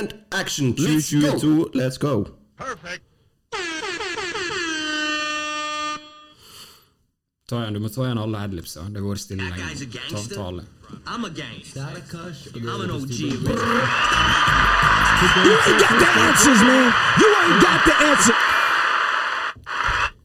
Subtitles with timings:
[0.00, 0.74] and action.
[0.78, 1.20] Let's go.
[1.20, 2.26] 2022, let's go.
[2.56, 3.02] Perfect.
[7.50, 8.84] Ta igjen, du må ta igjen alle adlipsa.
[8.94, 9.86] Det går stille lenge.
[10.10, 10.62] Ta, tale.
[11.06, 11.80] I'm a gangster.
[11.80, 13.10] I'm I'm an OG.
[13.10, 13.28] You
[15.66, 16.86] ain't got the answers, man.
[17.20, 18.36] You ain't got the answer.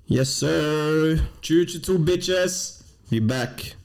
[0.08, 1.20] Yes, sir.
[1.42, 2.84] 2022 bitches!
[3.12, 3.76] We back.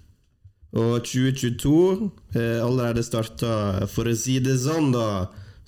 [0.72, 5.08] Og 2022 eh, allerede starta, for å si det sånn, da.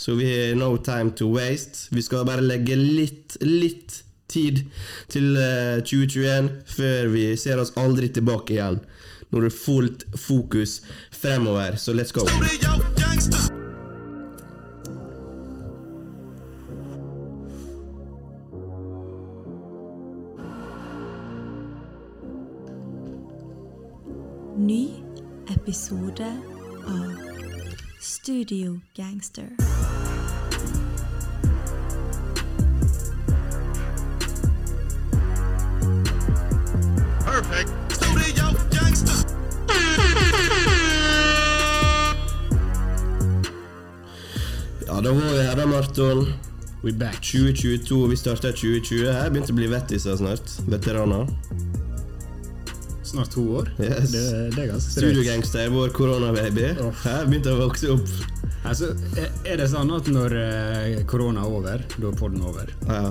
[0.03, 1.87] Så vi har no time to waste.
[1.91, 4.65] Vi skal bare legge litt, litt tid
[5.12, 8.80] til eh, 2021 før vi ser oss aldri tilbake igjen.
[9.30, 10.80] Når det er fullt fokus
[11.15, 11.78] fremover.
[11.78, 12.27] Så let's go.
[24.59, 24.83] Ny
[25.55, 26.27] episode
[26.91, 27.33] av
[28.03, 29.81] Studio Gangster.
[44.86, 46.33] Ja, da var vi her, da, Marton.
[46.83, 47.14] We back.
[47.23, 48.06] 2022.
[48.06, 49.12] Vi starta 2020.
[49.12, 50.56] Her begynte å bli vettiser snart.
[50.69, 51.28] Veteraner.
[53.06, 53.70] Snart to år.
[53.78, 54.11] Yes.
[54.12, 54.23] Det,
[54.56, 55.12] det er ganske streit.
[55.12, 56.73] Studiogangster, vår koronababy.
[56.83, 56.91] Oh.
[57.05, 58.11] Her begynte å vokse opp.
[58.67, 62.70] Altså, er- det sånn at når eh, korona er over, da er poden over?
[62.89, 63.05] Ja.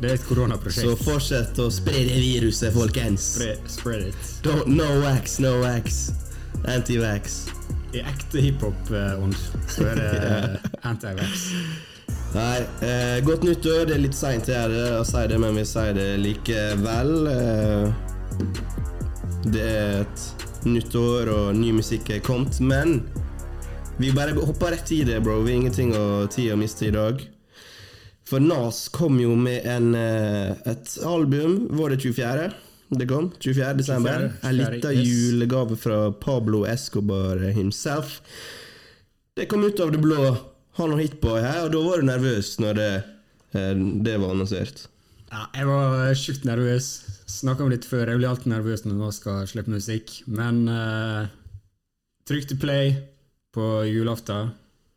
[0.00, 0.84] Det er et koronaprosjekt.
[0.84, 3.30] Så fortsett å spre det viruset, folkens.
[3.38, 4.30] Spre, spread it.
[4.44, 6.10] Don't, no wax, no wax.
[6.68, 7.46] Anti-wax.
[7.96, 9.36] I ekte hiphop-ånd
[9.72, 10.10] så er det
[10.90, 11.46] anti-wax.
[12.36, 13.86] Nei, eh, godt nyttår.
[13.88, 17.14] Det er litt seint å si det, men vi sier det likevel.
[17.32, 17.86] Eh,
[19.46, 22.98] det er et nytt år, og ny musikk er kommet, men
[23.96, 25.38] vi bare hopper rett i det, bro.
[25.46, 27.22] Vi har ingenting å tid å miste i dag.
[28.26, 32.50] For Nas kom jo med en, eh, et album, var det 24.?
[32.88, 33.72] Det kom 24.
[33.78, 34.32] desember.
[34.42, 35.06] En liten yes.
[35.06, 38.20] julegave fra Pablo Escobar himself.
[39.36, 40.36] Det kom ut av det blå.
[40.76, 42.92] Han og Hitboy her, og da var du nervøs når det,
[43.54, 43.72] eh,
[44.04, 44.86] det var annonsert.
[45.30, 46.90] Ja, jeg var sjukt nervøs.
[47.30, 48.10] Snakka om det litt før.
[48.10, 50.12] Jeg blir alltid nervøs når man skal slippe musikk.
[50.26, 51.26] Men uh,
[52.26, 52.94] til play
[53.54, 54.52] på julaften,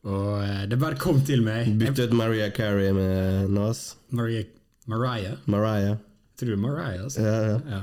[0.07, 1.73] og eh, det bare kom til meg.
[1.79, 3.95] Bytte ut Maria Carey med Nas.
[4.15, 4.43] Maria,
[4.87, 5.37] Mariah?
[5.45, 5.97] Mariah.
[6.39, 7.03] Tror du Mariah?
[7.03, 7.21] Altså?
[7.21, 7.57] Ja, ja.
[7.77, 7.81] Ja.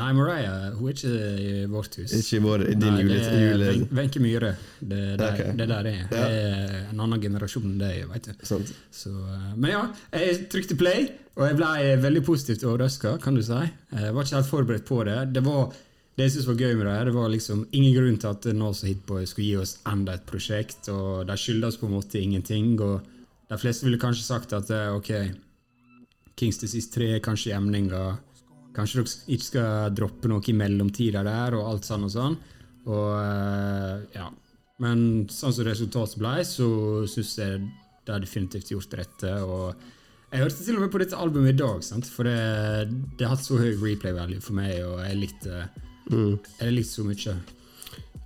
[0.00, 1.10] Nei, Mariah hun er ikke
[1.42, 2.12] i vårt hus.
[2.14, 3.16] Ikke vår, din Nei, jule...
[3.18, 4.52] det jule Wenche Myhre.
[4.78, 5.40] Det det, der, Ok.
[5.58, 6.04] det er der er.
[6.12, 8.46] Det er en annen generasjon enn det, vet du.
[8.46, 8.70] Sånt.
[8.94, 9.82] Så, eh, men ja,
[10.14, 13.58] jeg trykte play, og jeg ble veldig positivt overraska, kan du si.
[13.98, 15.18] Jeg var ikke helt forberedt på det.
[15.34, 15.74] Det var
[16.20, 18.82] det jeg synes var gøy med det, det var liksom ingen grunn til at Nas
[18.84, 22.20] og Hitboy skulle gi oss enda et prosjekt, og de skylder oss på en måte
[22.20, 22.74] ingenting.
[22.84, 23.06] og
[23.48, 25.08] De fleste ville kanskje sagt at eh, ok,
[26.36, 28.04] Kings Disease 3 er kanskje jevninga.
[28.76, 32.36] Kanskje dere ikke skal droppe noe i mellomtida der, og alt sånn og sånn.
[32.84, 34.28] Og eh, ja.
[34.84, 36.68] Men sånn som resultatet ble, så
[37.08, 37.64] syns jeg
[38.04, 39.36] det har definitivt gjort det rette.
[39.44, 42.08] Og jeg hørte til og med på dette albumet i dag, sant?
[42.12, 45.68] for det, det har hatt så høy replay value for meg, og jeg likte,
[46.10, 47.34] jeg litt så mye.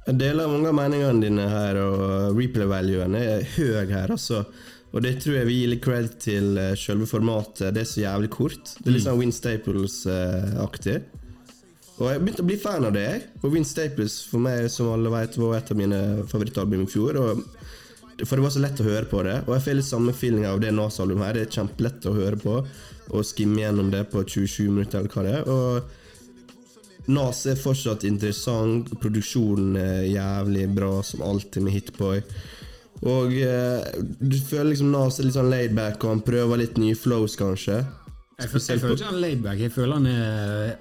[0.05, 4.45] Jeg deler mange av meningene dine her, og replay-valuen er høy her, altså.
[4.95, 7.73] Og det tror jeg vi gir litt cred til uh, selve formatet.
[7.75, 8.77] Det er så jævlig kort.
[8.79, 11.01] Det er litt sånn Win Staples-aktig.
[11.97, 13.09] og jeg begynte å bli fan av det.
[13.41, 17.19] Og Win Staples for meg, som alle vet, var et av mine favorittalbum i fjor.
[18.23, 19.41] For det var så lett å høre på det.
[19.49, 21.41] Og jeg får litt samme feeling av det Nas-albumet her.
[21.41, 22.61] Det er kjempelett å høre på
[23.15, 25.51] og skimme gjennom det på 27 minutter, eller hva det er.
[25.51, 26.04] Og
[27.13, 32.23] Nas er fortsatt interessant, produksjonen er jævlig bra, som alltid med Hitboy.
[33.05, 36.97] Og eh, du føler liksom Nas er litt sånn laidback, og han prøver litt nye
[36.97, 37.83] flows, kanskje.
[38.41, 40.77] Jeg, føler, jeg føler ikke han laidback, jeg føler han er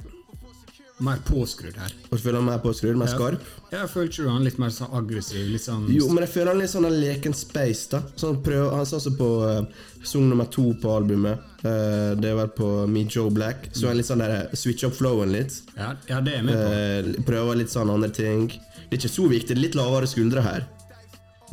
[1.04, 1.94] mer påskrudd her.
[2.10, 3.48] Og så føler han mer påskrudd, mer skarp.
[3.72, 5.48] Ja, Jeg føler ikke du han litt mer sånn aggressiv?
[5.52, 8.04] Litt sånn Jo, men jeg føler han litt sånn en leken space, da.
[8.20, 11.50] Sånn prøver, han sa også på uh, sang nummer to på albumet.
[11.64, 13.70] Eh, det vel på Meet Joe Black.
[13.72, 15.62] Så en litt sånn der eh, switch up flowen litt.
[15.78, 16.72] ja, ja, det er med på.
[16.72, 18.48] Uh, prøver litt sånn andre ting.
[18.50, 19.54] Det er ikke så viktig.
[19.54, 20.68] Det er litt lavere skuldre her.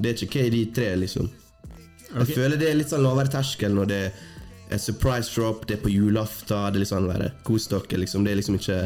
[0.01, 1.31] Det er ikke KD3, liksom.
[2.11, 4.03] Jeg føler det er litt sånn lavere terskel når det
[4.71, 8.27] er surprise drop, det er på julaften, det er litt sånn være kos dere, liksom.
[8.27, 8.79] Det er liksom ikke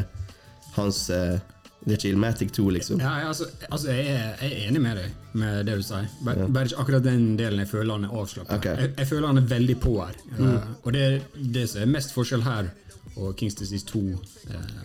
[0.75, 1.37] hans eh,
[1.85, 3.01] Det er ikke Ilmatic 2, liksom.
[3.03, 6.07] Ja, ja, altså, altså jeg, er, jeg er enig med deg med det du sier.
[6.25, 8.55] Bare, bare ikke akkurat den delen jeg føler han er avslappet.
[8.57, 8.79] Okay.
[8.81, 10.17] Jeg, jeg føler han er veldig på her.
[10.39, 11.19] Uh, og det er
[11.59, 12.73] det som er mest forskjell her
[13.15, 14.17] og Kings Disease 2 uh,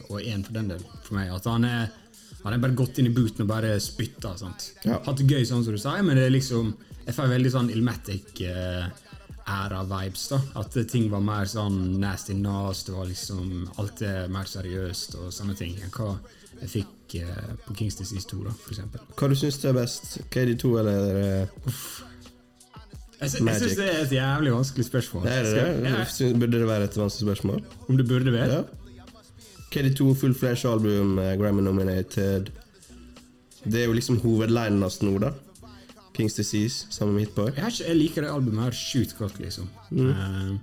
[0.09, 1.31] og 1 for den del, for meg.
[1.37, 1.87] At han er
[2.43, 4.29] han er bare gått inn i booten og bare spytta.
[4.85, 4.95] Ja.
[5.03, 6.65] Hatt det gøy, sånn som du sier, men det er liksom
[7.09, 10.23] Jeg får veldig sånn Ilmatic-æra-vibes.
[10.29, 15.33] da At ting var mer sånn nasty nas, det var liksom alltid mer seriøst og
[15.33, 16.19] sånne ting hva
[16.61, 18.99] jeg fikk eh, på Kings Disease 2, da, for eksempel.
[19.17, 20.17] Hva du syns er best?
[20.33, 21.47] KD2 eller eh,
[23.19, 23.63] Jeg, sy jeg Magic.
[23.65, 25.25] syns det er et jævlig vanskelig spørsmål.
[25.27, 25.89] Er det Skal- det?
[25.89, 27.63] Jeg- Syns- Burde det være et vanskelig spørsmål?
[27.89, 28.53] om det burde være?
[28.53, 28.63] Ja.
[29.73, 32.49] KD2 full flash album, eh, Grammy nominated.
[33.65, 35.31] Det er jo liksom hovedlinen hans nå, da.
[36.13, 37.51] Kings Disease sammen med Hitboy.
[37.55, 39.69] Jeg, har ikke, jeg liker det albumet her sjukt godt, liksom.
[39.91, 40.09] Mm.
[40.09, 40.57] Eh,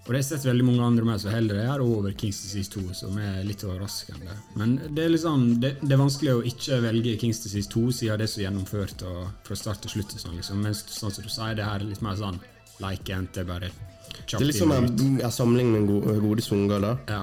[0.00, 2.70] og det har jeg sett veldig mange andre med som heller er over Kings Disease
[2.72, 4.32] 2, som er litt overraskende.
[4.56, 8.18] Men det er liksom det, det er vanskelig å ikke velge Kings Disease 2 siden
[8.18, 10.14] det er så gjennomført og fra start til slutt.
[10.18, 10.62] sånn, liksom.
[10.64, 12.40] Mens sånn som du sier, det her er litt mer sånn
[12.80, 15.00] like-ent, det er bare Det kjapt er liksom inn og ut.
[15.04, 16.96] en, en samling med gode, gode sanger, da.
[17.12, 17.22] Ja.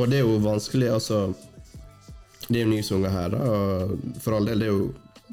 [0.00, 1.34] Og det er jo vanskelig, altså
[2.48, 3.42] Det er jo nye sanger her, da.
[3.52, 4.92] Og for all del, det er jo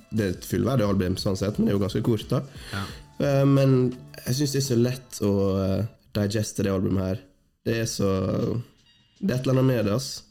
[0.09, 2.43] det er et fullverdig album, sånn sett, men det er jo ganske kort, da.
[2.73, 2.83] Ja.
[3.19, 3.73] Uh, Men
[4.25, 5.31] jeg syns det er så lett å
[5.63, 7.21] eh, digeste det albumet her.
[7.65, 8.09] Det er så
[9.19, 10.23] Det er et eller annet med det, ass.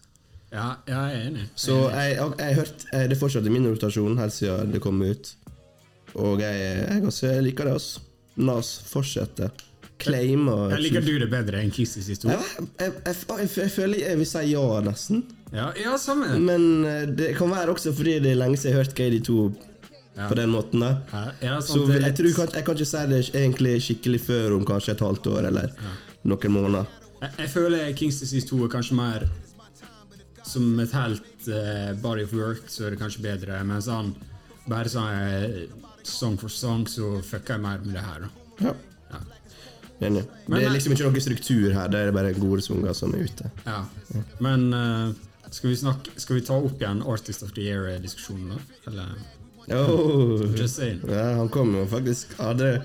[0.53, 1.47] ja, jeg er enig.
[1.55, 4.73] Så jeg, jeg, jeg har hørt eh, Det er fortsatt i min rotasjon helt siden
[4.73, 5.33] det kom ut.
[6.15, 7.99] Og jeg, jeg, også, jeg liker det, ass.
[8.39, 9.51] Nas fortsetter.
[9.99, 12.39] Claim og Jeg liker du det bedre enn Kisses historie.
[12.39, 15.25] Ja, jeg, jeg, jeg, jeg, jeg føler jeg vil si ja, nesten.
[15.53, 16.37] Ja, ja samme.
[16.39, 19.39] Men eh, det kan være også fordi det er lenge siden jeg har hørt KD2
[19.39, 19.68] Ja.
[20.29, 20.81] På den måten.
[20.81, 24.21] da Ja, ja, Så sånn, er jeg, tror jeg kan ikke si det egentlig skikkelig
[24.27, 25.75] før om kanskje et halvt år eller
[26.25, 26.87] noen måneder.
[27.21, 29.29] Jeg, jeg føler Kings Disease 2 er kanskje mer
[30.49, 33.61] som et helt uh, body of work, så er det kanskje bedre.
[33.69, 34.15] Men sånn
[34.69, 35.63] bare sånn eh,
[36.05, 38.27] song for song, så fucker jeg mer med det her.
[38.27, 38.29] da.
[38.69, 38.75] Ja,
[39.13, 39.21] Ja.
[40.07, 40.27] enig.
[40.47, 43.25] Men det er liksom ikke noe struktur her, det er bare gode sanger som er
[43.25, 43.51] ute.
[43.67, 43.85] Ja.
[44.41, 45.13] Men uh,
[45.51, 48.61] skal, vi snakke, skal vi ta opp igjen Artist of the Year-diskusjonen, da?
[48.91, 49.17] Eller
[49.71, 50.41] Oh.
[50.57, 51.01] Just saying.
[51.09, 52.83] Ja, han kom jo faktisk hadde,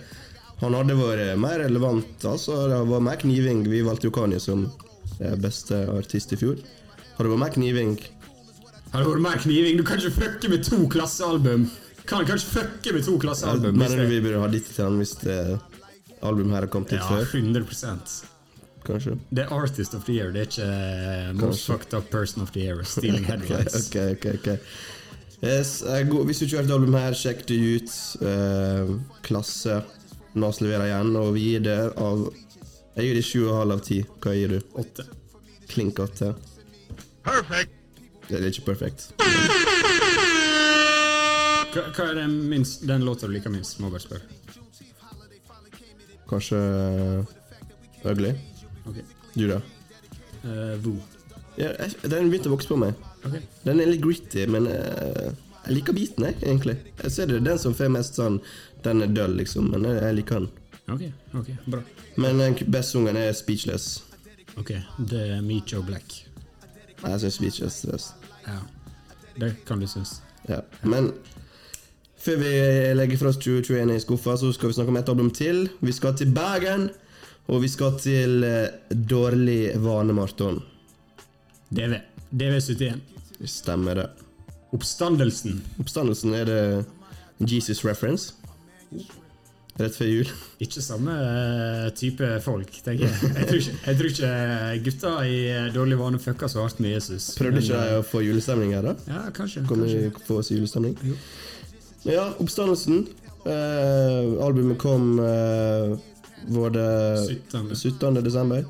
[0.61, 2.25] Han hadde vært mer relevant.
[2.27, 3.63] Altså, det var mer kniving.
[3.67, 4.65] Vi valgte jo Kanye som
[5.19, 6.59] eh, beste artist i fjor.
[7.17, 7.95] Har det vært mer kniving?
[8.93, 9.79] Har det vært mer kniving?
[9.79, 11.67] Du kan ikke fucke med to klassealbum!
[12.07, 13.73] Kan kanskje fucke med to klassealbum.
[13.73, 15.39] Ja, Mener du vi burde ha ditt til han hvis det
[16.23, 17.39] albumet her har kommet litt Ja, før?
[17.39, 17.65] 100
[18.83, 19.15] Kanskje?
[19.31, 21.69] Det er Artist of the Year, det er ikke eh, Most.
[21.69, 22.83] Fucked Up Person of the Year.
[22.83, 23.75] Stealing Headlines.
[23.87, 24.59] okay, okay, ok.
[25.43, 27.91] Yes, eh, hvis du ikke har hørt albumet her, sjekk det ut.
[28.23, 28.93] Eh,
[29.27, 29.81] klasse.
[30.39, 32.23] Nas leverer igjen, og vi gir det av
[32.95, 34.05] Jeg gir det 7,5 av 10.
[34.21, 34.59] Hva gir du?
[34.79, 35.03] Åtte.
[35.67, 36.29] Klink 8?
[37.25, 37.71] Perfect.
[38.29, 39.07] Det er ikke perfekt.
[41.73, 43.79] Hva, hva er den, minst, den låta du liker minst?
[43.81, 44.25] Må jeg bare spørre.
[46.29, 48.31] Kanskje eh, Ugly?
[48.87, 49.01] Ok.
[49.33, 49.59] Du, da?
[50.43, 50.99] Uh, Voo.
[51.57, 51.73] Ja,
[52.05, 52.93] den begynte å vokse på meg.
[53.63, 55.31] Den er litt gritty, men uh,
[55.63, 56.75] jeg liker biten, jeg, egentlig.
[56.99, 58.41] Jeg ser det den som får mest sånn
[58.83, 60.49] Den er døll, liksom, men jeg, jeg liker den.
[60.91, 61.03] Ok,
[61.39, 61.79] ok, bra.
[62.19, 64.01] Men den beste sungen er Speechless.
[64.59, 66.17] Ok, det er Meecho Black.
[66.99, 68.27] Jeg syns Speechless er best.
[68.43, 68.57] Ja.
[69.39, 70.17] Det kan du synes.
[70.49, 70.59] Ja.
[70.83, 71.13] Men
[72.19, 72.51] før vi
[72.99, 75.63] legger fra oss 2021 i skuffa, så skal vi snakke om et album til.
[75.79, 76.89] Vi skal til Bergen,
[77.47, 78.43] og vi skal til
[78.91, 80.59] Dårlig vane, Marton.
[81.71, 82.03] DV.
[82.35, 83.12] DV71.
[83.49, 84.07] Stemmer det.
[84.73, 85.61] Oppstandelsen.
[85.81, 86.61] Oppstandelsen er det
[87.49, 88.33] Jesus reference.
[89.79, 90.31] Rett før jul.
[90.63, 93.31] Ikke samme eh, type folk, tenker jeg.
[93.33, 94.33] Jeg tror ikke, jeg tror ikke
[94.85, 97.31] gutta i eh, dårlig vane fucka så hardt med Jesus.
[97.39, 98.93] Prøvde ikke eh, de å få julestemning her, da?
[99.09, 99.65] Ja, kanskje.
[99.69, 100.13] Kommer kanskje.
[100.13, 100.93] vi få oss julestemning?
[101.01, 101.17] Jo.
[102.05, 103.07] Ja, Oppstandelsen.
[103.43, 105.97] Eh, albumet kom eh,
[106.53, 106.89] var det
[107.25, 107.73] 17.
[107.75, 108.21] 17.
[108.23, 108.63] desember.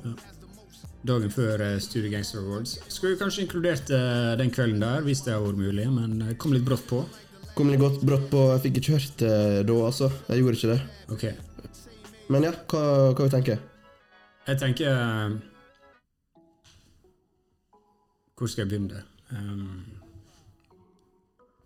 [1.04, 2.78] Dagen før eh, Studio Gangster Awards.
[2.88, 6.54] Skulle kanskje inkludert eh, den kvelden der, hvis det har vært mulig, men eh, kom
[6.56, 7.02] litt brått på.
[7.58, 8.44] Kom litt godt brått på.
[8.54, 9.34] Jeg fikk ikke hørt det
[9.68, 10.08] da, altså.
[10.30, 10.78] Jeg gjorde ikke det.
[11.12, 11.26] Ok.
[12.32, 13.58] Men ja, hva, hva vi tenker
[14.48, 15.34] Jeg tenker
[18.40, 19.02] Hvor skal jeg begynne?
[19.28, 19.84] Um,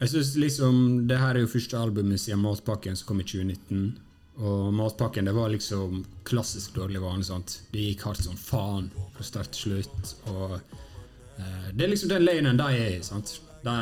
[0.01, 4.00] jeg synes liksom Det her er jo første albumet siden Matpakken som kom i 2019.
[4.38, 7.24] Og Matpakken det var liksom klassisk dårlig vane.
[7.24, 7.62] sant?
[7.72, 10.12] Det gikk hardt som faen fra start til slutt.
[10.34, 13.03] Og eh, Det er liksom den lanen de er i.
[13.03, 13.39] sant?
[13.65, 13.77] De,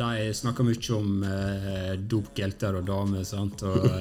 [0.00, 3.62] de snakker mye om eh, dopgelter og damer sant?
[3.68, 4.00] Og,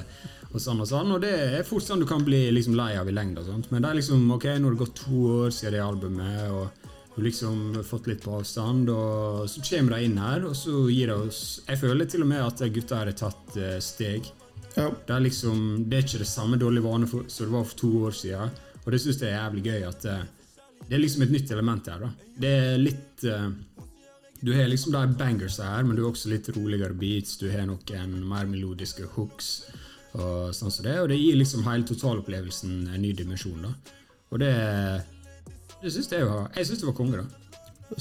[0.54, 1.12] og sånn og sånn.
[1.18, 3.44] Og det er fort sånn du kan bli liksom lei av i lengda.
[3.70, 6.48] Men det er liksom ok, nå har det gått to år siden det albumet.
[6.52, 10.88] og du liksom fått litt på avstand, og så kommer de inn her, og så
[10.90, 14.32] gir de oss Jeg føler til og med at gutta her har tatt eh, steg.
[14.75, 14.88] Ja.
[15.08, 17.92] Det er liksom Det er ikke det samme dårlige vane som det var for to
[18.08, 18.56] år siden.
[18.84, 20.24] Og det syns jeg er jævlig gøy at eh,
[20.84, 22.01] det er liksom et nytt element her.
[22.03, 22.10] da.
[22.44, 23.50] Det er litt eh,
[24.44, 27.38] Du har liksom de bangers her, men du har også litt roligere beats.
[27.39, 29.53] Du har noen mer melodiske hooks.
[30.13, 33.63] Og sånn som det, og det gir liksom hele totalopplevelsen en ny dimensjon.
[33.63, 33.72] da.
[34.34, 34.51] Og det,
[35.82, 37.43] det syns jeg var Jeg syns det var konge, da.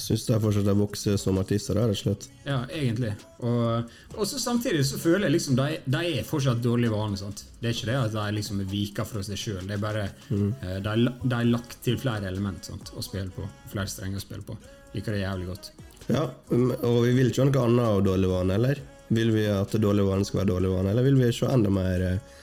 [0.01, 2.27] Syns de fortsatt de vokser som artister, rett og slett.
[2.47, 3.13] Ja, egentlig.
[3.43, 3.91] Og,
[4.27, 7.19] så samtidig så føler jeg liksom de, de er fortsatt dårlige vaner.
[7.21, 7.45] sant?
[7.59, 9.63] Det er ikke det at de liksom viker fra seg sjøl.
[9.67, 10.49] Det er bare mm.
[10.85, 12.93] de, de er lagt til flere element sant?
[12.95, 13.47] å spille på.
[13.73, 14.57] Flere strenger å spille på.
[14.93, 15.71] Liker det jævlig godt.
[16.07, 18.81] Ja, mm, og vi vil ikke ha noe annet av dårlig vane, eller?
[19.13, 22.03] Vil vi at dårlig vane skal være dårlig vane, eller vil vi se enda mer
[22.07, 22.41] eh,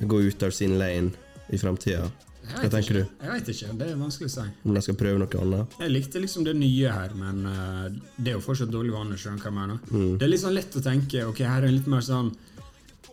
[0.00, 1.12] gå ut av sin lane
[1.50, 2.08] i framtida?
[2.40, 3.00] Jeg Hva tenker du?
[3.04, 3.72] Jeg veit ikke.
[3.78, 4.44] Det er vanskelig å si.
[4.66, 5.74] Om de skal prøve noe annet?
[5.84, 9.18] Jeg likte liksom det nye her, men uh, det er jo fortsatt dårlig vane.
[9.20, 10.16] skjønner hva jeg mener.
[10.18, 12.32] Det er litt sånn lett å tenke ok, her er en litt mer sånn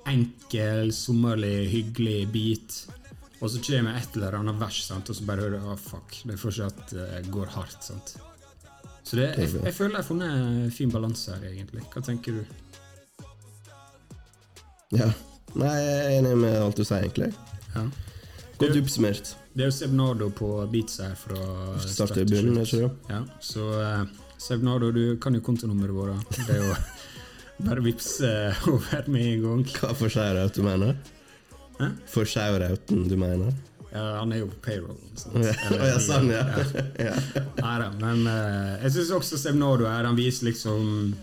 [0.07, 2.79] enkel, sommerlig, hyggelig beat.
[3.37, 5.11] Og så kommer et eller annet vers, sant?
[5.11, 6.17] og så bare hører du oh, fuck.
[6.25, 7.77] Det fortsatt uh, går hardt.
[7.85, 8.15] sant?
[9.07, 11.85] Så det, jeg, jeg føler jeg har funnet en fin balanse her, egentlig.
[11.93, 13.27] Hva tenker du?
[14.97, 15.11] Ja.
[15.57, 17.31] Nei, jeg er enig med alt du sier, egentlig.
[17.75, 17.85] Ja.
[18.57, 19.35] Godt oppsummert.
[19.53, 21.37] Det er jo Sebnado på beats her fra
[21.81, 22.89] Start til det?
[23.09, 24.07] Ja, så uh,
[24.41, 26.35] Sebnado, du kan jo kontonummeret vårt.
[26.37, 26.75] Det er jo
[27.67, 28.31] bare vippse
[28.69, 29.63] over med en gang.
[29.77, 30.97] Hva for shout-out du mener?
[31.79, 31.91] Hæ?
[32.09, 33.53] For shout-outen du mener?
[33.91, 34.97] Ja, han er jo på payroll.
[35.15, 35.37] Sant?
[35.45, 36.43] Ja, Eller- ja, sånn, ja.
[36.97, 37.13] Nei
[37.63, 41.13] Neida, men uh, jeg syns også Sebnado her, han viser liksom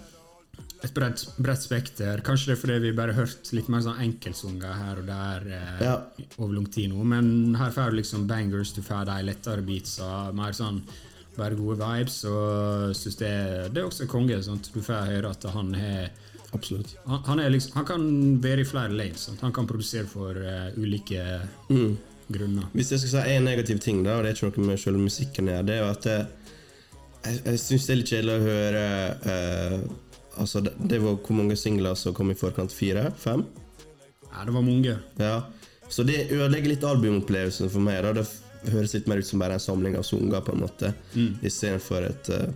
[0.84, 2.20] et bredt, bredt spekter.
[2.26, 5.46] Kanskje det er fordi vi bare har hørt litt mer sånn enkeltsanger her og der
[5.56, 5.94] eh, Ja.
[6.36, 10.10] over lang tid nå, men her får du liksom bangers, du får de lettere beatsa,
[10.36, 10.82] mer sånn
[11.38, 13.32] bare gode vibes, og synes det,
[13.74, 14.36] det er også konge.
[14.46, 14.68] Sant?
[14.74, 16.12] Du får høre at han har
[16.54, 16.92] Absolutt.
[17.08, 18.04] han, han, liksom, han kan
[18.44, 19.24] være i flere lanes.
[19.40, 21.24] Han kan produsere for uh, ulike
[22.30, 22.68] grunner.
[22.72, 25.02] Hvis jeg skal si en negativ ting, da, og det er ikke noe med selve
[25.02, 26.06] musikken her, det er jo at
[27.24, 28.84] jeg, jeg syns det er litt kjedelig å høre
[29.34, 29.76] eh,
[30.38, 32.72] Altså, det, det var hvor mange singler som kom i forkant?
[32.72, 33.10] Fire?
[33.18, 33.44] Fem?
[34.32, 34.98] Ja, det var mange.
[35.20, 35.42] Ja.
[35.88, 38.02] Så det ødelegger litt albumopplevelsen for meg.
[38.02, 38.26] da Det
[38.72, 41.38] høres litt mer ut som bare en samling av sanger, på en måte, Mm.
[41.42, 42.48] istedenfor et uh,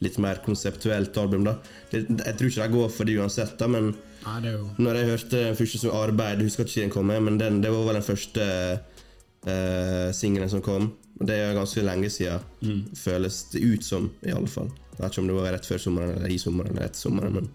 [0.00, 1.44] litt mer konseptuelt album.
[1.44, 1.56] da
[1.90, 4.70] det, Jeg tror ikke de går for det uansett, da, men Ja, det er jo
[4.78, 7.70] når jeg hørte den første som Arbeid, jeg husker ikke den kom men den, det
[7.72, 8.80] var vel den første
[9.46, 10.92] uh, singelen som kom.
[11.20, 12.84] Og Det er ganske lenge siden, Mm.
[12.96, 14.70] føles det ut som, i alle fall.
[15.00, 17.36] Jeg vet ikke om det var rett før sommeren eller i sommeren eller etter sommeren,
[17.38, 17.46] men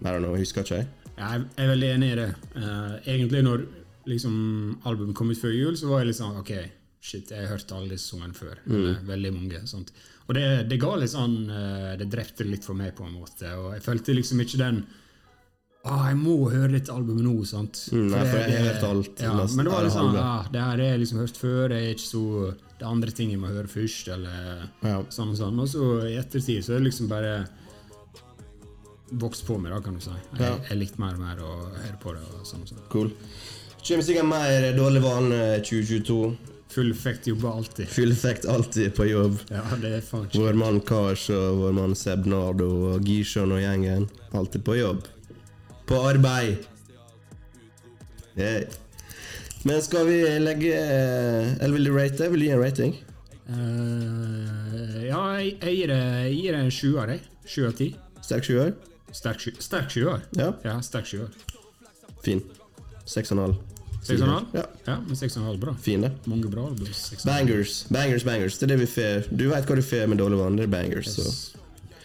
[0.00, 0.78] I don't know, jeg husker ikke.
[0.80, 0.86] jeg.
[1.18, 2.30] Jeg er veldig enig i det.
[2.56, 3.66] Uh, egentlig når
[4.08, 4.38] liksom,
[4.88, 6.54] albumet kom ut før jul, så var jeg litt sånn Ok,
[7.04, 8.56] shit, jeg har hørt alle disse sangene før.
[8.64, 9.04] Mm.
[9.12, 9.60] veldig mange.
[9.68, 9.92] Sånt.
[10.24, 13.52] Og det, det ga litt sånn uh, Det drepte litt for meg, på en måte.
[13.60, 14.82] Og jeg følte liksom ikke den
[15.84, 17.88] Ah, jeg må høre dette albumet nå, sant?
[17.90, 20.60] Mm, nei, for jeg har hørt alt, Ja, men det var litt sånn ah, Det
[20.62, 21.68] her er liksom hørt før.
[21.72, 22.22] Det er ikke så
[22.54, 25.00] Det er andre ting jeg må høre først, eller Ja.
[25.10, 25.58] sånn og sånn.
[25.58, 27.48] Og så i ettertid så er det liksom bare
[29.12, 30.10] vokst på meg, da, kan du si.
[30.10, 30.56] Jeg, Ja.
[30.70, 32.22] jeg likte mer og mer å høre på det.
[32.38, 32.88] og sånn og sånn.
[32.88, 33.10] Cool.
[33.82, 36.36] Kommer sikkert mer dårlig vane 2022.
[36.68, 37.88] Full effekt jobber alltid.
[37.88, 39.38] Full effekt alltid på jobb.
[39.50, 44.08] Ja, det er faen Vår mann Kars og vår mann Sebnado og Gishon og gjengen.
[44.32, 45.02] Alltid på jobb.
[45.92, 46.56] På arbeid.
[48.38, 48.62] Yeah.
[49.68, 50.70] Men skal vi legge
[51.60, 52.30] Eller vil du rate?
[52.32, 52.94] Vil du gi en rating?
[53.44, 57.20] Uh, Ja, jeg, jeg gir jeg gir en sjuer, jeg.
[57.44, 57.90] Sju av ti.
[58.24, 58.72] Sterk sjuer?
[59.12, 60.22] Sterk sju- Sterk sjuer.
[60.38, 60.48] Ja.
[60.64, 61.28] Ja, sterk sjuer.
[62.24, 62.40] Fin.
[63.04, 63.58] Seks og en halv.
[64.02, 64.54] Seks og en halv?
[64.56, 64.64] Ja.
[64.86, 65.74] Ja, men seks og en halv, bra.
[65.84, 66.12] Fin, det.
[66.30, 66.88] Mange bra album.
[67.26, 68.56] Bangers, bangers, bangers.
[68.58, 69.28] Det er det vi får.
[69.36, 70.56] Du vet hva du får med dårlig vann.
[70.56, 71.12] Det er bangers.
[71.18, 71.51] Så.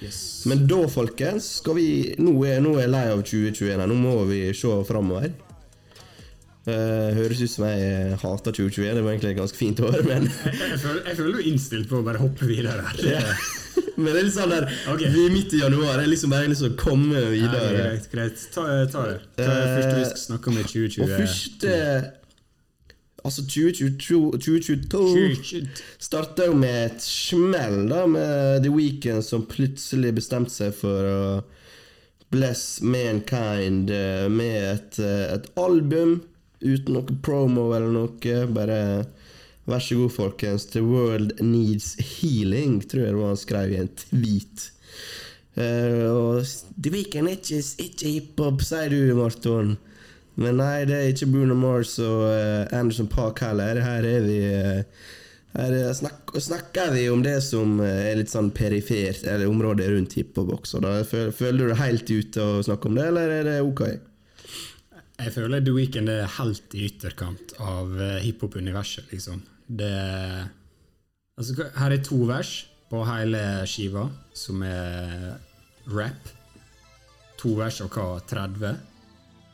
[0.04, 0.44] Yes.
[0.46, 1.88] Men da, folkens, skal vi
[2.22, 3.72] Nå er, nå er jeg lei av 2021.
[3.82, 3.88] her.
[3.90, 5.32] Nå må vi se framover.
[6.68, 8.98] Uh, høres ut som jeg hater 2021.
[8.98, 10.80] Det var egentlig et ganske fint år, men Jeg,
[11.16, 12.84] føler, du er innstilt på å bare hoppe videre.
[12.84, 13.32] her.
[13.98, 15.08] Men det er litt sånn der okay.
[15.10, 15.98] Vi er midt i januar.
[16.04, 17.70] Jeg liksom bare liksom komme Ja, videre.
[17.80, 18.44] greit, greit.
[18.54, 19.16] Ta, ta det.
[19.40, 21.02] Hva er det første vi skal snakke om i 2020?
[21.02, 21.72] Og første
[23.28, 25.66] Altså 2022, 2022
[26.00, 31.22] starta jo med et smell, da, med The Weeknd som plutselig bestemte seg for å
[32.32, 36.22] bless mankind eh, med et, eh, et album
[36.62, 38.38] uten noe promo eller noe.
[38.56, 38.80] Bare
[39.68, 40.70] vær så god, folkens.
[40.72, 44.70] The world needs healing, tror jeg det var han skrev i en tweet.
[45.58, 46.46] Uh, og
[46.78, 49.76] The Weeknd er ikke, ikke hiphop, sier du, Marton.
[50.38, 53.80] Men nei, det er ikke Bruno Mars og eh, Anderson Park heller.
[53.82, 55.08] Her er vi eh,
[55.58, 60.14] Her eh, snakker vi om det som eh, er litt sånn perifert, eller området rundt
[60.20, 60.82] hiphop også.
[60.84, 61.00] Da.
[61.10, 63.84] Føler, du deg helt ute å snakke om det, eller er det ok?
[65.18, 69.42] Jeg føler The Weeknd er helt i ytterkant av hiphop-universet, liksom.
[69.68, 69.94] Det
[71.38, 72.52] Altså, her er to vers
[72.90, 73.40] på hele
[73.70, 75.36] skiva, som er
[75.94, 76.32] rap.
[77.38, 78.08] To vers av hva?
[78.26, 78.72] 30?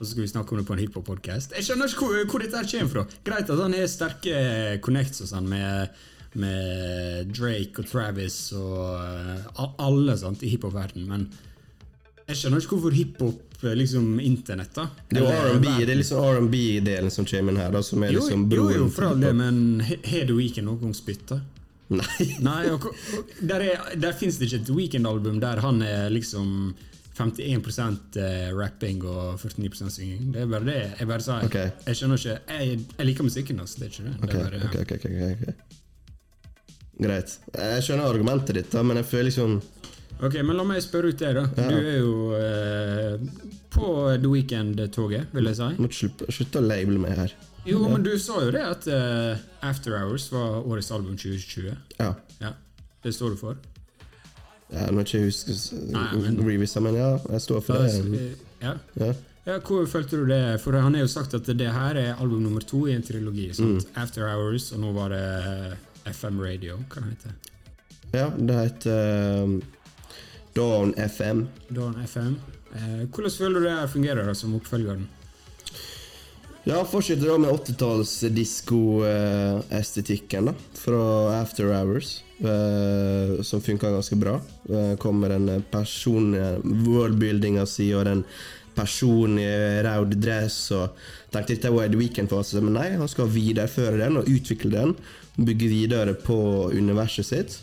[0.04, 1.54] Og så skal vi snakke om det på en hiphop-podkast.
[1.56, 3.06] Jeg skjønner ikke hvor, hvor dette kommer fra.
[3.24, 4.42] Greit at han har sterke
[4.84, 6.04] connects og sånn med,
[6.44, 11.26] med Drake og Travis og eh, alle sant, i hiphop-verdenen, men
[12.28, 14.88] jeg skjønner ikke hvorfor hiphop eh, liksom internett, da.
[15.12, 18.60] Det er jo liksom R&B-delen som kommer inn her, da, som er jo, liksom jo,
[18.60, 21.40] jo, broren for all det, men har The ikke noen gang spytta?
[21.94, 22.30] Nei.
[22.42, 26.74] Nei, og, og der, er, der fins det ikke et Weekend-album der han er liksom
[27.18, 30.32] 51 eh, rapping og 49% synging.
[30.34, 30.80] Det er bare det.
[31.00, 31.40] Jeg bare sa.
[31.46, 31.70] Okay.
[31.86, 34.16] Jeg skjønner ikke Jeg, jeg liker musikken hans, det er ikke det.
[34.24, 35.80] Okay, det er bare, ok, okay, ok, ok, ok.
[37.04, 37.40] Greit.
[37.58, 39.58] Jeg skjønner argumentet ditt, da, men jeg føler liksom
[40.24, 41.42] Ok, men la meg spørre ut det, da.
[41.58, 41.64] Ja.
[41.68, 43.88] Du er jo eh, på
[44.22, 45.70] The Weekend-toget, vil jeg si.
[45.82, 47.34] Må slutte, å label meg her.
[47.68, 51.74] Jo, men du sa jo det at eh, After Hours var årets album 2020.
[52.00, 52.14] Ja.
[52.40, 52.54] Ja,
[53.04, 53.60] Det står du for?
[54.72, 55.52] Ja må ikke huske
[55.92, 58.36] men- revisa, men ja, jeg står for det.
[58.62, 58.74] Ja.
[59.00, 59.14] Ja.
[59.46, 60.62] Ja, Hvor følte du det?
[60.64, 63.50] For han har jo sagt at det her er album nummer to i en trilogi.
[63.54, 63.88] Sant?
[63.96, 65.76] After Hours, og nå var det
[66.16, 66.78] FM Radio.
[66.90, 67.32] Hva det heter
[68.14, 69.62] ja, det heter um,
[70.56, 71.48] Dawn FM.
[71.74, 72.36] Dawn FM.
[72.76, 75.08] Eh, hvordan føler du det her fungerer da, som oppfølgeren?
[76.64, 81.02] Ja, fortsetter da med 80-talls disko-estetikken da, fra
[81.42, 82.26] After Hours, eh,
[83.44, 84.40] som funka ganske bra.
[84.70, 88.24] Eh, kommer den personlige worldbuildinga si og den
[88.76, 90.96] personlige rød dress og
[91.34, 94.96] tenkte dette var The Weekend-fase, men nei, han skal videreføre den og utvikle den.
[95.38, 96.38] Bygge videre på
[96.74, 97.58] universet sitt.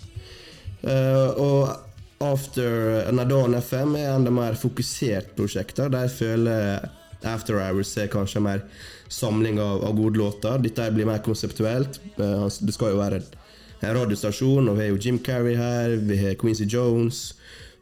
[0.83, 1.87] Eh, og
[2.21, 5.79] After Nadon FM er enda mer fokusert prosjekt.
[5.93, 6.89] Der føler
[7.25, 8.63] After Hours er kanskje mer
[9.09, 10.61] samling av, av gode låter.
[10.61, 11.97] Dette blir mer konseptuelt.
[12.17, 13.37] Eh, det skal jo være en-
[13.81, 17.31] en radiostasjon, og vi har jo Jim Carrey her, vi har Quincy Jones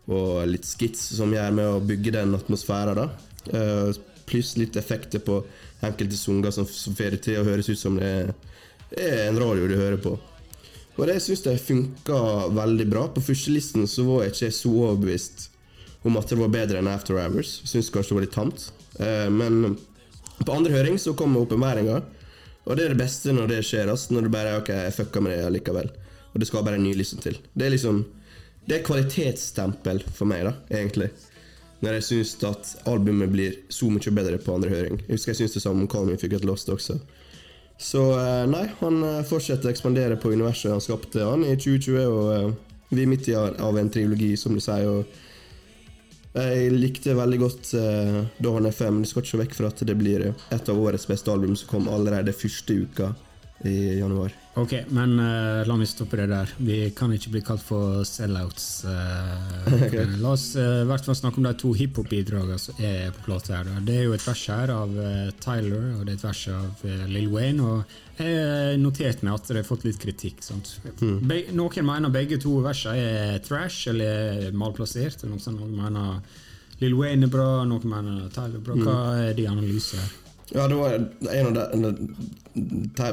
[0.09, 2.97] og litt skits som gjør med å bygge den atmosfæren.
[2.97, 3.09] da.
[3.53, 5.39] Eh, Pluss litt effekter på
[5.85, 8.33] enkelte sanger som, som får det til å høres ut som det er,
[9.29, 10.19] en radio du hører på.
[10.99, 12.19] Og det syns jeg funka
[12.57, 13.07] veldig bra.
[13.15, 15.47] På førstelisten så var jeg ikke så overbevist
[16.09, 17.61] om at det var bedre enn After Hours.
[17.69, 18.67] Syns kanskje det var litt tamt.
[18.99, 19.77] Eh, men
[20.43, 22.03] på andre høring så kom åpenbæringa,
[22.69, 23.89] og det er det beste når det skjer.
[23.89, 25.89] ass, Når du bare ok, jeg fucka med det likevel.
[26.35, 27.39] Og det skal bare en ny liste til.
[27.55, 28.05] Det er liksom
[28.69, 31.09] Det er kvalitetsstempel for meg, da, egentlig.
[31.81, 34.99] Når jeg syns at albumet blir så mye bedre på andre høring.
[35.07, 36.99] Jeg husker jeg syns det samme om Call Me Fikk et Lost også.
[37.79, 41.97] Så eh, nei, han eh, fortsetter å ekspandere på universet han skapte han i 2020,
[42.11, 42.53] og eh,
[42.91, 44.85] vi er midt i av en trilogi, som du sier.
[44.85, 45.07] og
[46.39, 49.03] jeg likte veldig godt uh, Dawn FM.
[49.03, 51.71] Du skal ikke se vekk fra at det blir et av årets beste album som
[51.71, 53.13] kom allerede første uka
[53.67, 54.33] i januar.
[54.59, 56.51] Ok, men uh, la meg stoppe det der.
[56.63, 58.67] Vi kan ikke bli kalt for sellouts.
[58.87, 63.25] eh, La oss i i hvert fall snakke om de to hiphop-bidragene som er på
[63.27, 63.69] plata her.
[63.69, 63.83] da.
[63.87, 66.85] Det er jo et vers her av eh, Tyler, og det er et vers av
[66.85, 67.67] uh, Lill Wayne.
[67.67, 70.43] Og jeg noterte meg at det har fått litt kritikk.
[70.43, 70.75] Sant?
[70.99, 75.23] Be noen mener begge to versene er trash eller er malplassert.
[75.27, 76.19] Noen mener
[76.83, 78.79] Lill Wayne er bra, noen mener Tyler er bra.
[78.83, 80.17] Hva er de analysene her?
[80.55, 80.95] Ja, det var
[81.33, 82.09] en av de,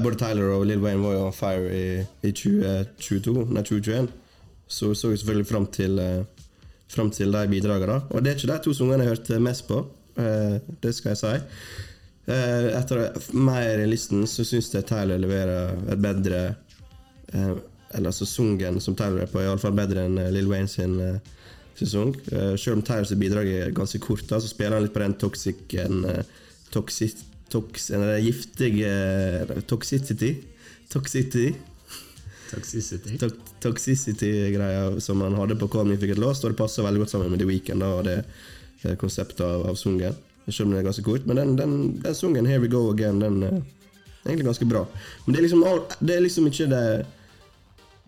[0.04, 1.88] Både Tyler og Lill Wayne var jo on fire i,
[2.26, 4.08] i 2022, nei 2021.
[4.67, 6.24] Så så jeg selvfølgelig fram til, eh,
[6.89, 8.00] fram til de bidragene.
[8.10, 9.84] Og det er ikke de to sangene jeg hørte mest på,
[10.17, 11.36] eh, det skal jeg si.
[12.32, 16.56] Eh, etter mer i listen så syns jeg Tyler leverer et bedre
[17.36, 21.00] Eller altså sungen som Tyler er på, er iallfall bedre enn Lil Wayne sin.
[21.02, 26.06] Eh, selv om Tylers bidrag er ganske kort, så spiller han litt på den toxicen
[26.08, 26.24] eh,
[26.71, 27.15] toxic,
[27.49, 30.36] tox, eller giftige eh, Toxicity.
[30.89, 31.54] Toxicity.
[32.51, 33.17] Toxicity.
[33.17, 33.30] To
[33.65, 37.01] Toxicity-greia som han hadde på Call Me If You Get Lost, og det passer veldig
[37.06, 38.17] godt sammen med The Weeknd da, og det
[38.84, 40.13] eh, konseptet av, av sungen.
[40.45, 41.25] Selv om det er ganske kort.
[41.25, 43.56] Men den, den, den sungen, Here We Go Again, den eh,
[44.25, 44.84] er egentlig ganske bra.
[45.25, 45.65] Men det er liksom,
[46.06, 46.84] det er liksom ikke det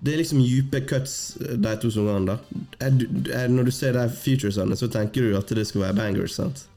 [0.06, 2.28] Det er liksom dype cuts, de to sangene.
[2.36, 2.66] da.
[2.86, 5.96] Er du- er- Når du ser de featuresene, så tenker du at det skal være
[5.98, 6.36] bangers.
[6.38, 6.68] sant?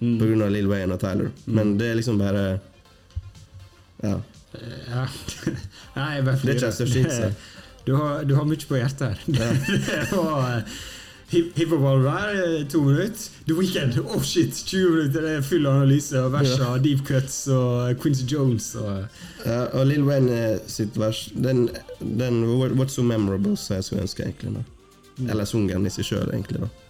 [0.00, 0.42] Mm.
[0.42, 1.30] Av Lill Wayne og Tyler.
[1.46, 2.58] Men det er liksom bare
[4.02, 4.18] Ja.
[4.90, 5.06] Ja.
[5.96, 6.72] Nei, jeg bare Det er ikke flirer.
[6.72, 7.36] så shit.
[7.86, 9.18] Du har, du har mye på hjertet her.
[9.30, 9.46] Ja.
[10.58, 10.62] eh,
[11.30, 13.28] hip- hiphop-album eh, to minutter.
[13.46, 15.20] The Weekend, oh shit, 20 minutter.
[15.22, 19.04] Det er full analyse og verser, deep cuts og Quincy Jones og
[19.46, 21.68] Ja, og Lill Wayne eh, sitt vers Den,
[22.00, 22.42] den
[22.74, 24.56] What's So Memorable, så jeg skulle ønske, egentlig.
[24.58, 26.64] da Eller sungen i seg sjøl, egentlig.
[26.66, 26.85] da Ja.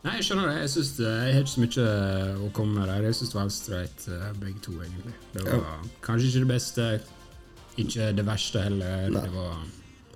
[0.00, 0.56] Nei, jeg skjønner det.
[0.62, 3.02] Jeg, synes det, jeg har ikke så mye eh, å komme med der.
[3.10, 5.12] Jeg syns det var helt streit, eh, begge to, egentlig.
[5.34, 6.86] Det var kanskje ikke det beste,
[7.84, 9.08] ikke det verste heller.
[9.12, 9.24] Nei.
[9.26, 9.58] Det var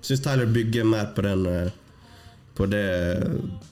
[0.05, 1.69] Syns Tyler bygger mer på den eh,
[2.55, 2.81] på det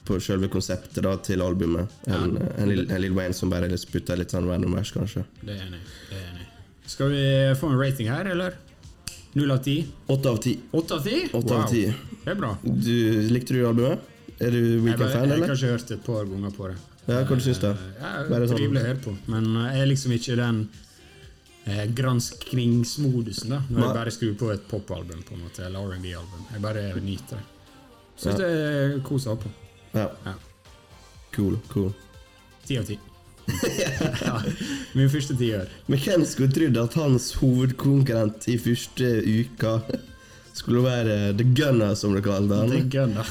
[0.04, 4.18] På selve konseptet da til albumet enn en, Lil- en Lill Wayne som bare spytter
[4.20, 5.22] litt sånn random vers, kanskje.
[5.40, 5.80] Det er enig.
[6.10, 6.48] Det er enig.
[6.90, 7.22] Skal vi
[7.56, 8.58] få en rating her, eller?
[9.34, 9.78] Null av ti?
[10.12, 10.56] Åtte av ti.
[10.74, 11.02] Åtte av
[11.70, 11.86] ti?
[11.88, 12.18] Ti.
[12.26, 12.50] Det er bra.
[12.62, 12.92] Du,
[13.34, 14.10] likte du albumet?
[14.40, 15.36] Er du Weekend-fan, eller?
[15.36, 16.76] jeg har kanskje hørt et par ganger på det.
[17.06, 17.68] Ja, hva syns du?
[18.00, 19.14] Bare sånn- Trivelig å høre på.
[19.30, 20.60] Men eh, jeg er liksom ikke den
[21.66, 23.60] eh, granskingsmodusen da.
[23.68, 26.46] Når jeg bare skrur på et popalbum, på en måte, eller R&B-album.
[26.52, 27.44] Jeg bare nyter det.
[28.16, 28.38] Syns Ja.
[28.38, 29.50] det er kos å ha på.
[29.94, 30.08] Ja.
[30.24, 30.34] Ja.
[31.34, 31.92] Cool, cool.
[32.66, 32.98] Ti av ti.
[34.24, 34.38] ja,
[34.96, 35.68] min første tiår.
[35.86, 39.74] Men hvem skulle trodd at hans hovedkonkurrent i første uka
[40.54, 42.72] skulle være The Gunner, som du kalte han?
[42.90, 43.26] The han?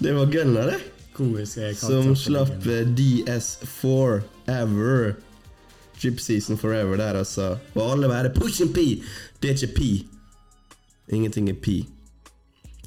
[0.00, 0.80] Det var Gunnar, det.
[1.76, 5.14] Som slapp eh, DS4 Ever.
[6.02, 7.58] Drip Season Forever der, altså.
[7.74, 9.02] Og alle bare Pushing P!
[9.42, 9.82] Det er ikke P.
[11.12, 11.84] Ingenting er P.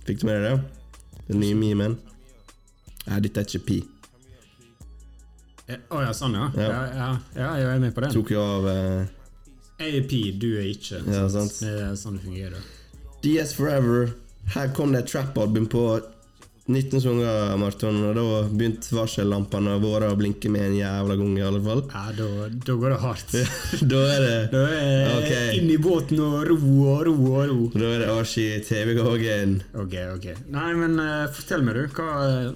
[0.08, 0.64] Fikk du med deg det?
[1.28, 2.00] Den nye memen?
[3.06, 3.78] Nei, dette er ikke P.
[5.68, 6.50] Eh, Å ja, sånn ja.
[6.58, 6.72] Ja.
[6.72, 7.52] Ja, ja.
[7.62, 8.16] jeg er med på den.
[8.16, 9.06] Tok jo av eh,
[9.84, 11.04] Jeg er P, du er ikke.
[11.06, 11.62] Ja, sant.
[11.62, 12.66] Det er sånn det fungerer.
[13.22, 14.16] DS Forever.
[14.58, 15.86] Her kom det et trap-album på
[16.64, 21.44] 19 sanger, Marton, og da begynte varsellampene våre å blinke med en jævla gang, i
[21.44, 21.82] alle fall.
[21.92, 22.28] Ja, da,
[22.70, 23.34] da går det hardt.
[23.92, 25.58] da er det Da er jeg Ok.
[25.60, 26.60] inn i båten og ro
[26.94, 27.58] og ro og ro.
[27.76, 29.58] Da er det Archie TV-gågen.
[29.84, 30.30] Ok, ok.
[30.56, 32.00] Nei, men uh, fortell meg, du.
[32.00, 32.54] Hva eh,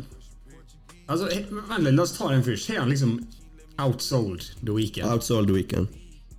[1.08, 2.72] Altså, Vent litt, la oss ta den først.
[2.72, 3.14] Har han liksom
[3.80, 5.08] outsold The Weekend?
[5.12, 5.92] Outsold the Weekend.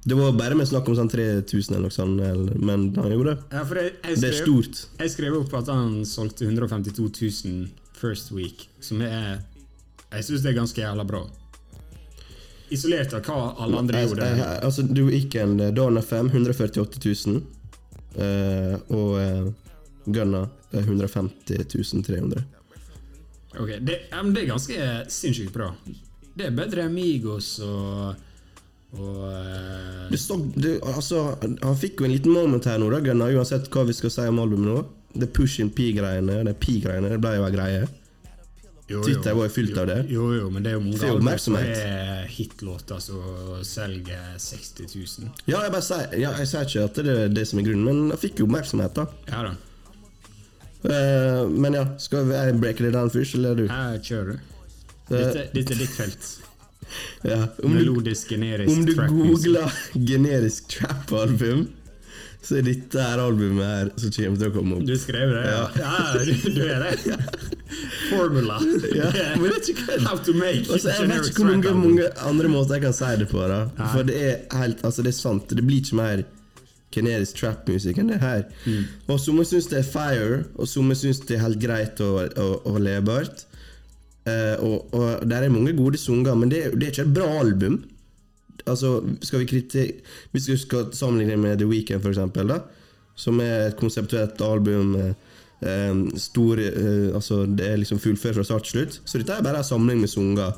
[0.08, 3.34] Det var bare med snakk om sånn 3000 eller noe sånt, eller- men han gjorde
[3.34, 3.42] det.
[3.52, 4.78] Ja, jeg, jeg, Det er stort.
[5.02, 7.10] jeg skrev opp at han solgte 152
[7.44, 7.68] 000
[7.98, 9.42] first week, som er
[10.10, 11.26] Jeg syns det er ganske jævla bra.
[12.70, 14.60] Isolert av hva alle andre Jeg- gjorde.
[14.64, 17.42] Altså, du gikk en Dawn FM 148 000.
[18.18, 19.52] eh, og uh,
[20.10, 22.44] Gunna eh, 150 300.
[23.60, 25.74] Ok, det, det er ganske sinnssykt bra.
[26.36, 28.16] Det er bedre enn Migos og,
[28.96, 30.08] og uh...
[30.08, 33.68] Det stod, det, altså, han fikk jo en liten moment her nå, da, Gunnar, uansett
[33.74, 34.78] hva vi skal si om albumet nå.
[35.18, 37.82] Det push-in P-greiene, det P-greiene, det ble jo en greie.
[38.88, 39.98] jo, Twitter var jo fylt av det.
[40.12, 45.30] Jo, jo, men det er jo mange Det som er hitlåter som selger 60 000.
[45.50, 47.88] Ja, jeg bare sier, ja, jeg sier ikke at det er det som er grunnen,
[47.88, 49.08] men han fikk jo oppmerksomhet, da.
[49.28, 49.56] Ja da.
[50.78, 53.64] Uh, men ja, skal jeg breake det down først, eller er du?
[53.66, 54.52] Ja, kjører du.
[55.08, 56.28] Eh, Dette, dette er ditt felt.
[57.22, 57.42] Ja.
[57.62, 61.66] Om du, Melodisk, generisk om du googler generisk trap-album,
[62.42, 64.86] så er dette her albumet her som kommer til å komme opp.
[64.88, 65.42] Du skrev det?
[65.50, 67.18] Ja, ja du, du er det.
[68.08, 68.56] Formula.
[68.94, 70.06] Ja, men det er ikke kødd.
[70.06, 73.12] How to make Altså, jeg vet ikke hvor mange, mange andre måter jeg kan si
[73.20, 73.42] det på.
[73.50, 73.60] da
[73.92, 75.50] For det er helt, altså det er sant.
[75.50, 76.24] Det blir ikke mer
[76.94, 78.46] generisk trap-musikk enn det her.
[78.64, 78.86] Mm.
[79.12, 82.54] Og Noen syns det er fire, og noen syns det er helt greit og, og,
[82.70, 83.44] og levbart.
[84.28, 87.28] Eh, og, og der er mange gode sanger, men det, det er ikke et bra
[87.40, 87.82] album.
[88.68, 89.82] Altså, skal vi kriti
[90.32, 92.58] Hvis vi skal sammenligne med The Weeknd, for eksempel, da
[93.18, 95.12] som er et konseptuelt album eh,
[95.66, 99.00] eh, stor, eh, altså Det er liksom fullført fra start til slutt.
[99.04, 100.54] Så dette er bare en samling med sanger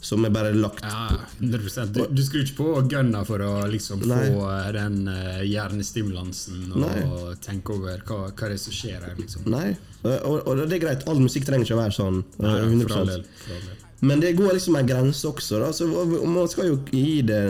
[0.00, 1.08] som er bare lagt Ja,
[1.40, 4.44] 100 Du, du skrur ikke på gunna for å liksom få
[4.76, 7.34] den uh, hjernestimulansen og Nei.
[7.42, 9.48] tenke over hva, hva det er som skjer her, liksom.
[9.50, 9.72] Nei.
[10.06, 12.22] Og, og det er greit, all musikk trenger ikke å være sånn.
[12.38, 12.86] eh, Nei, 100%.
[12.86, 13.24] for all del.
[13.42, 13.84] For all del.
[14.06, 15.58] Men det går liksom en grense også.
[15.58, 15.72] Da.
[15.74, 17.40] Så, man skal jo gi det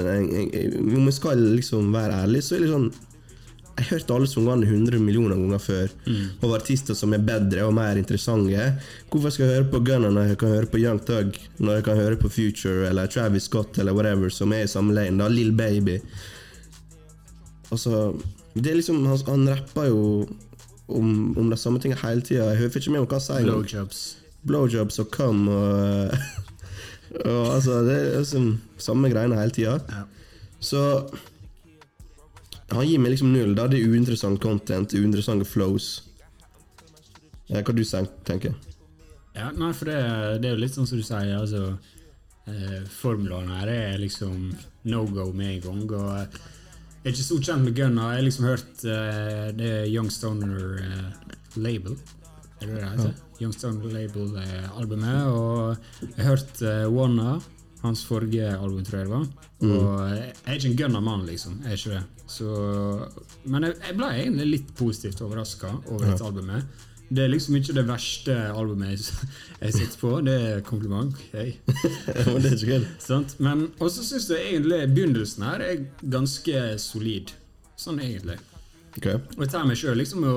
[0.80, 2.88] Om man skal liksom være ærlig, så er det sånn
[3.78, 5.92] Jeg har hørt alle sangene 100 millioner ganger før,
[6.42, 8.72] av artister som er bedre og mer interessante.
[9.12, 11.84] Hvorfor skal jeg høre på Gunner når jeg kan høre på Young Thug, når jeg
[11.86, 15.14] kan høre på Future eller Travis Scott eller whatever, som er i samme lane?
[15.22, 16.00] da, Lill Baby.
[17.70, 18.10] Altså
[18.54, 20.02] det er liksom, Han, han rapper jo
[20.88, 22.50] om, om de samme tingene hele tida.
[22.50, 23.46] Jeg hører ikke med om hva han sier.
[23.46, 24.02] Blowjobs.
[24.48, 26.14] blowjobs og cum og,
[27.28, 29.78] og altså, Det er liksom samme greiene hele tida.
[29.92, 30.06] Ja.
[30.60, 30.82] Så
[32.76, 33.54] han gir meg liksom null.
[33.56, 36.02] da Det er uinteressant content, uinteressante flows.
[37.48, 38.54] Eh, Hva du tenker tenker
[39.34, 39.98] Ja, nei, for det,
[40.42, 41.78] det er jo litt sånn som du sier, altså
[42.50, 44.50] eh, Formulaen her er liksom
[44.84, 45.82] no go med en gang.
[45.96, 46.40] Og eh,
[46.98, 48.10] jeg er ikke så kjent med Gunna.
[48.12, 51.96] Jeg har liksom hørt eh, det Young Stoner eh, Label.
[52.58, 53.14] Er det det det heter?
[53.38, 55.26] Young Stoner Label-albumet.
[55.30, 57.38] og jeg har hørt eh, Wanna,
[57.84, 59.26] hans forrige album, tror jeg det var.
[59.62, 61.60] Og jeg er ikke en Gunna-mann, liksom.
[61.62, 62.04] Jeg er ikke det.
[62.28, 62.48] Så,
[63.48, 66.84] men jeg, jeg ble egentlig litt positivt overraska over dette albumet.
[67.08, 69.28] Det er liksom ikke det verste albumet jeg,
[69.62, 70.10] jeg sitter på.
[70.26, 71.16] Det er kompliment.
[71.32, 71.54] Hei.
[72.44, 72.82] Det er ikke.
[73.00, 73.38] Sant?
[73.40, 77.32] Men også syns jeg egentlig begynnelsen her er ganske solid.
[77.80, 78.36] Sånn egentlig.
[78.98, 79.16] Okay.
[79.36, 80.36] Og jeg tar meg selv liksom å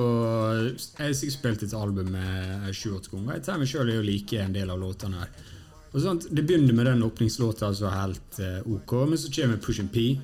[0.70, 3.36] Jeg har sikkert spilt et album med sju-åtte ganger.
[3.36, 5.32] Jeg tar meg sjøl i å like en del av låtene her.
[5.92, 9.60] Og sånt, Det begynner med den åpningslåta som er helt uh, ok, men så kommer
[9.60, 10.14] Push and P,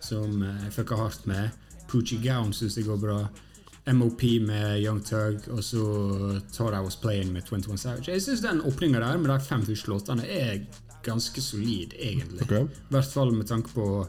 [0.00, 1.50] som eh, jeg fucka hardt med.
[1.88, 3.20] Poochie Gown syns jeg går bra.
[3.88, 5.82] MOP med Young Tug, og så
[6.52, 8.12] Thought I Was Playing med 21 Savage.
[8.12, 10.58] Jeg syns den åpninga der med de fem første låtene er
[11.06, 12.44] ganske solid, egentlig.
[12.44, 14.06] I I hvert fall med tanke på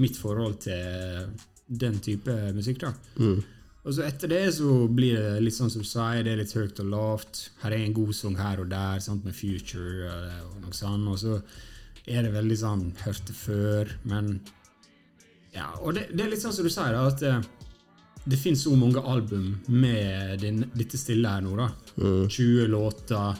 [0.00, 1.26] mitt forhold til
[1.68, 2.80] den type musikk.
[2.80, 2.94] da.
[3.80, 6.52] Og så etter det så blir det litt sånn som du sier, det er litt
[6.56, 7.42] høyt og lavt.
[7.62, 11.08] Her er en god sang her og der, sant, med Future eh, og noe sånt.
[11.08, 11.38] Og så
[12.06, 14.40] er det veldig sånn hørt det før, men
[15.54, 17.40] Ja, og det, det er litt sånn som du sier, da, at eh,
[18.30, 21.70] det finnes så mange album med din, dette stille her nå, da.
[21.96, 23.34] 20 låter,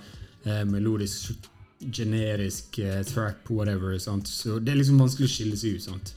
[0.45, 1.37] eh, melodisk,
[1.81, 3.99] generisk, eh, track, whatever.
[4.03, 4.27] Sant?
[4.29, 5.83] Så det er liksom vanskelig å skille seg ut.
[5.87, 6.15] sant?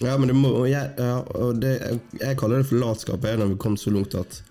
[0.00, 1.72] Ja, men det må, og jeg, ja, og det,
[2.20, 4.42] jeg kaller det for latskap når vi kom så langt at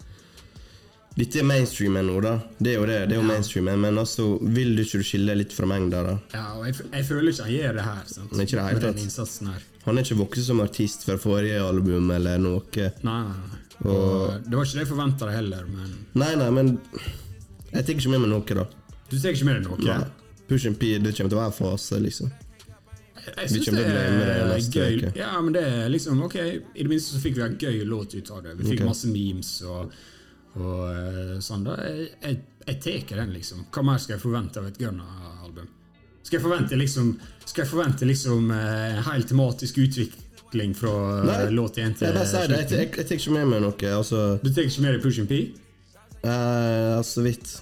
[1.17, 2.35] Dette er mainstreamen nå, da.
[2.61, 2.97] Det er jo det.
[3.09, 3.29] det er jo Ja.
[3.31, 6.17] mainstreamen, Men altså, vil du ikke skille litt fra mengda, da?
[6.35, 8.03] Ja, og jeg, jeg føler ikke jeg gjør det her.
[8.05, 8.31] sant?
[8.35, 9.63] Men ikke det hele Med den innsatsen her.
[9.87, 12.61] Han er ikke vokst som artist fra forrige album eller noe.
[12.75, 13.61] Nei, nei, nei.
[13.87, 16.71] Og det var ikke det jeg forventa heller, men Nei, nei, men
[17.71, 18.65] jeg tar ikke med meg noe, da.
[19.11, 19.77] du tar ikke med deg noe?
[19.85, 20.33] Nei.
[20.47, 22.33] Push and P, det kommer til å være fase, liksom.
[23.27, 24.99] Jeg syns det er gøy.
[25.01, 25.11] uke.
[25.19, 28.15] Ja, men det er liksom Ok, i det minste så fikk vi en gøy låt
[28.15, 28.55] ut av det.
[28.59, 28.87] Vi fikk okay.
[28.87, 29.97] masse memes og,
[30.55, 31.65] og eh, sånn.
[31.67, 33.65] da Jeg, jeg, jeg tar den, liksom.
[33.73, 35.36] Hva mer skal jeg forvente av et Gunna-album?
[36.27, 37.13] Skal jeg forvente liksom
[37.45, 42.15] Skal jeg forvente liksom uh, helt tematisk utvikling fra Nei, eh, låt 1 til Jeg
[42.17, 42.25] det.
[42.25, 42.77] Jeg, slutten?
[42.81, 43.91] jeg, jeg tar ikke med meg noe.
[43.95, 45.39] Altså, Du tar ikke med deg Push and P?
[46.27, 47.53] eh, så vidt.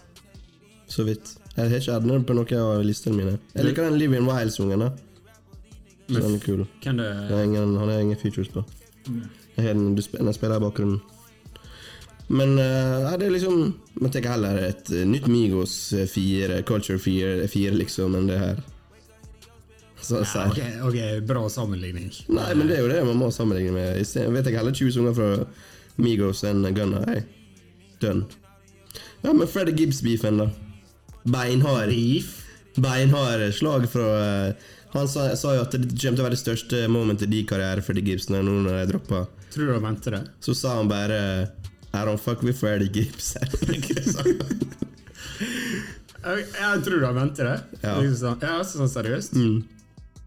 [0.90, 1.36] Så vidt.
[1.56, 3.38] Jeg har ikke adnet på noe av listene mine.
[3.56, 4.90] Jeg liker den Live in Wild-sungen.
[6.10, 6.66] Den er kul.
[6.84, 6.98] Cool.
[6.98, 8.64] det han har ingen features på.
[9.56, 11.00] Jeg har den, du spiller, den spiller i bakgrunnen.
[12.28, 13.60] Men uh, det er liksom
[14.02, 15.76] Man tenker heller et eh, nytt Migos
[16.10, 18.64] 4, Culture 4, 4 liksom, enn det her.
[20.02, 20.44] Så, så.
[20.50, 22.12] Ok, ok, bra sammenligning.
[22.30, 24.02] Nei, men det er jo det man må sammenligne med.
[24.06, 25.30] Stedet vet jeg heller 20 sanger fra
[26.02, 27.02] Migos enn Gunna.
[27.08, 27.24] Hey.
[28.04, 28.28] Done.
[29.24, 30.50] Ja, men Freddy Gibbs-beefen, da.
[31.24, 31.96] Beinhard.
[32.76, 36.44] Beinhard slag fra eh, Han sa, sa jo at det kommer til å være det
[36.44, 39.24] største momentet i de karriere Freddy Gibbs når, nå når de droppa.
[39.56, 40.22] Tror du han venter det?
[40.44, 41.18] Så sa han bare
[41.96, 43.36] I don't fuck with Freddy Gibbs.
[46.26, 47.58] Jeg, tror han ventet det.
[47.84, 48.00] Ja.
[48.02, 49.36] Liksom sånn, ja, sånn seriøst.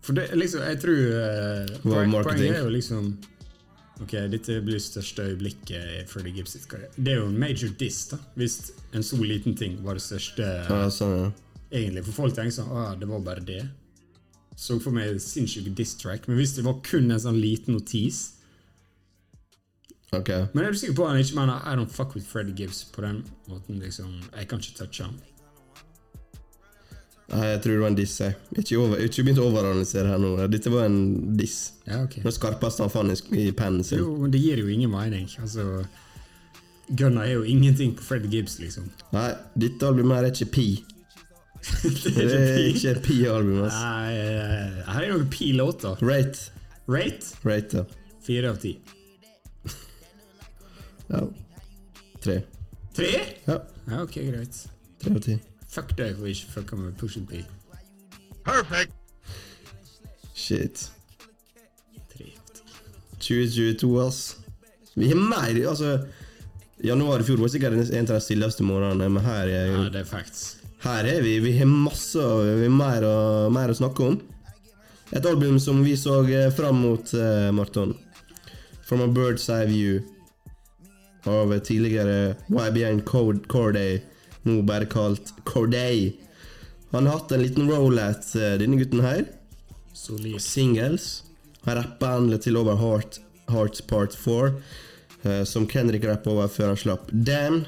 [0.06, 1.72] For det, liksom, jeg tror uh.
[1.82, 3.10] Poenget er jo liksom
[3.98, 6.92] Ok, dette blir største øyeblikket i Freddy Gibbs karriere.
[6.94, 8.20] Det er jo en major diss, da.
[8.38, 11.32] Hvis en så liten ting var det største ja, sånn, ja.
[11.80, 12.04] egentlig.
[12.06, 13.64] For folk tenker sånn Å, det var bare det.
[14.54, 16.30] Så for meg sinnssyk diss-track.
[16.30, 18.37] Men hvis det var kun en sånn liten notis
[20.16, 20.28] Ok.
[20.54, 22.84] Men er du sikker på at han ikke mener I don't fuck with Freddy Gibbs
[22.94, 23.78] på den måten?
[23.82, 25.18] liksom, Jeg kan ikke touche ham.
[27.28, 28.20] Nei, jeg tror det var en diss.
[28.20, 28.36] jeg.
[28.56, 30.30] Ikke, over, ikke begynt å overanalysere her nå.
[30.48, 31.00] Dette var en
[31.36, 31.58] diss.
[31.84, 32.22] Ja, ok.
[32.24, 34.00] Den skarpeste han fant i, pennen sin.
[34.00, 35.28] Jo, men det gir jo ingen mening.
[35.42, 35.82] Altså,
[36.88, 38.88] Gunna er jo ingenting på Freddy Gibbs, liksom.
[39.12, 39.28] Nei,
[39.60, 40.68] dette albumet her er ikke Pi.
[41.84, 43.60] det er ikke Pi-album.
[43.66, 43.76] ass.
[43.76, 46.00] Nei, eh, her er noen P-låter.
[46.00, 46.48] Rate.
[46.88, 48.14] Rate Rate, ja.
[48.24, 48.78] fire av ti.
[51.08, 51.22] Ja.
[52.24, 52.40] Tre.
[52.96, 53.10] Tre?
[53.46, 54.56] Ja, Ja, ok, greit.
[55.00, 55.38] tre av ti.
[55.68, 57.42] Fuck deg for ikke fucka med Push P.
[58.44, 58.92] Perfect.
[60.34, 60.88] Shit.
[62.12, 62.62] Tre av ti.
[63.18, 64.36] 2022, ass.
[64.98, 65.92] Vi har mer Altså,
[66.82, 70.00] januar i fjor var sikkert en av de stilleste månedene, men her er, Ja, det
[70.00, 70.56] er facts.
[70.82, 71.38] her er vi.
[71.40, 74.20] Vi har masse vi har mer, å, mer å snakke om.
[75.12, 77.94] Et album som vi så eh, fram mot, uh, Marton.
[78.84, 80.00] From a Bird's Eye View.
[81.28, 83.98] Av tidligere YBN Corday,
[84.48, 86.14] nå bare kalt Corday.
[86.94, 89.26] Han har hatt en liten roll at denne gutten her.
[89.92, 90.40] Solid.
[90.40, 91.24] Singles.
[91.68, 93.18] Han rappa endelig til over Heart,
[93.50, 94.52] Heart Part 4,
[95.24, 97.64] eh, som Kendrick rappa over før han slapp Dan.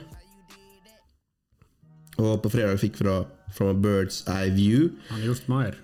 [2.21, 4.93] Og på fredag fikk vi da From a Bird's Eye View.
[5.09, 5.79] Han har gjort mer.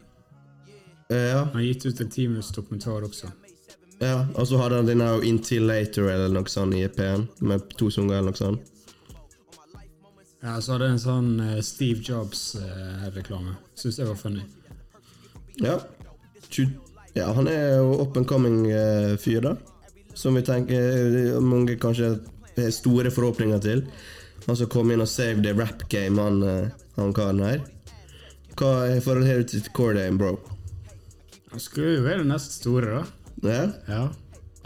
[1.10, 3.32] Uh, ja, Han har gitt ut en ti minutts dokumentar også.
[3.98, 5.20] Ja, og så hadde han den her
[5.60, 8.72] Later eller noe sånt i EP-en, med to sanger eller noe sånt.
[10.42, 13.56] Ja, så hadde jeg en sånn eh, Steve Jobs-reklame.
[13.74, 14.44] Syns det var funny.
[15.64, 15.78] Ja.
[17.16, 19.56] Ja, han er jo up and coming eh, fyr, da.
[20.14, 22.12] Som vi tenker eh, mange kanskje
[22.56, 23.82] har store forhåpninger til.
[24.46, 26.68] Han som kom inn og save the rap game, han, eh,
[27.00, 27.64] han karen her.
[28.56, 30.36] Hva er forholdet til Cordain, bro?
[31.50, 33.15] Han skulle jo være den neste store, da.
[33.44, 33.62] Ja?
[33.88, 34.02] Ja.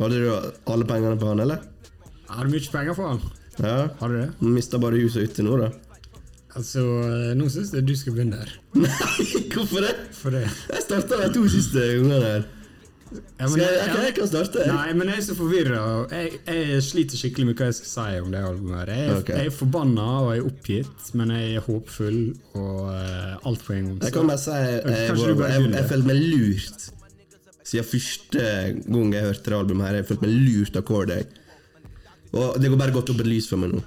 [0.00, 0.30] Hadde du
[0.72, 1.64] alle pengene på han, eller?
[2.30, 3.22] Har hadde mye penger for han?
[3.60, 3.88] Ja.
[4.00, 4.28] Har du det?
[4.40, 5.70] Mista bare huset ute nå, da.
[6.56, 8.54] Altså, eh, nå syns jeg du skal begynne der.
[8.82, 9.92] Nei, hvorfor det?
[10.18, 10.46] For det.
[10.70, 12.48] Jeg starta de to siste gangene her.
[13.10, 14.60] Ja, men, Skal jeg, jeg, jeg kan starte.
[14.62, 14.70] jeg.
[14.70, 15.80] Nei, men jeg er så forvirra.
[16.14, 18.92] Jeg, jeg sliter skikkelig med hva jeg skal si om det albumet.
[18.94, 19.32] Jeg, er- Ok.
[19.34, 22.20] jeg er forbanna og jeg er oppgitt, men jeg er håpfull
[22.54, 23.98] og uh, alt på en gang.
[24.06, 26.86] Jeg kan bare si jeg, jeg, jeg, jeg følte meg lurt
[27.70, 28.46] siden første
[28.90, 29.86] gang jeg hørte det albumet.
[29.86, 31.26] her Jeg følte meg lurt av Corday.
[32.30, 33.82] Og det går bare godt opp et lys for meg nå.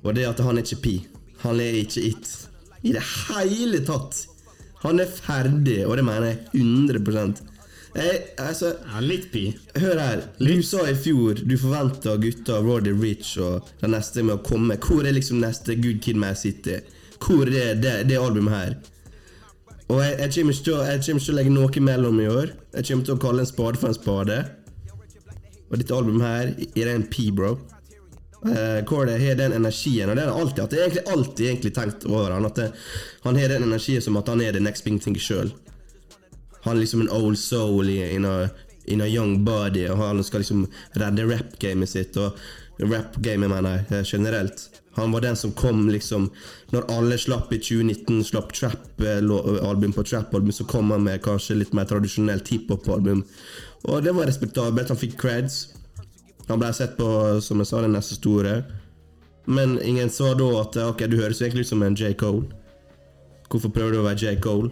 [0.00, 0.96] Og det at han er ikke pi.
[1.44, 2.32] Han er ikke it.
[2.82, 4.24] I det hele tatt.
[4.80, 7.46] Han er ferdig, og det mener jeg 100%
[7.90, 9.48] jeg, altså, Ja, litt pi.
[9.82, 10.22] Hør her.
[10.38, 14.78] Du sa i fjor du forventa gutta Roddy Rich og den neste med å komme.
[14.78, 16.78] Hvor er liksom neste Good Kid Man City?
[17.20, 18.76] Hvor er det, det albumet her?
[19.90, 22.54] Og jeg, jeg, kommer til jeg kommer ikke til å legge noe mellom i år.
[22.76, 24.38] Jeg kommer til å kalle en spade for en spade.
[25.70, 27.56] Og dette albumet her er en P, bro.
[28.40, 30.72] Uh, Corday har den energien, og det har alltid.
[30.72, 32.70] Jeg egentlig alltid egentlig tenkt over han at det,
[33.26, 35.50] han har den energien som at han er the next big thing sjøl.
[36.64, 38.48] Han er liksom en old soul in a,
[38.86, 40.64] in a young body, og han skal liksom
[41.02, 42.16] redde rap-gamet sitt.
[42.16, 42.38] Og
[42.82, 44.68] rap-gamet, mener jeg, eh, generelt.
[44.98, 46.30] Han var den som kom liksom
[46.72, 51.72] Når alle slapp i 2019, slapp trap-album på trap-album, så kom han med kanskje litt
[51.74, 53.24] mer tradisjonelt hiphop-album.
[53.84, 54.88] Og det var respektabelt.
[54.88, 55.68] Han fikk creds.
[56.48, 58.64] Han ble sett på, som jeg sa, den neste store.
[59.46, 62.14] Men ingen sa da at ok, du høres egentlig ut som en J.
[62.14, 62.46] Cole.
[63.50, 64.36] Hvorfor prøver du å være J.
[64.42, 64.70] Cole?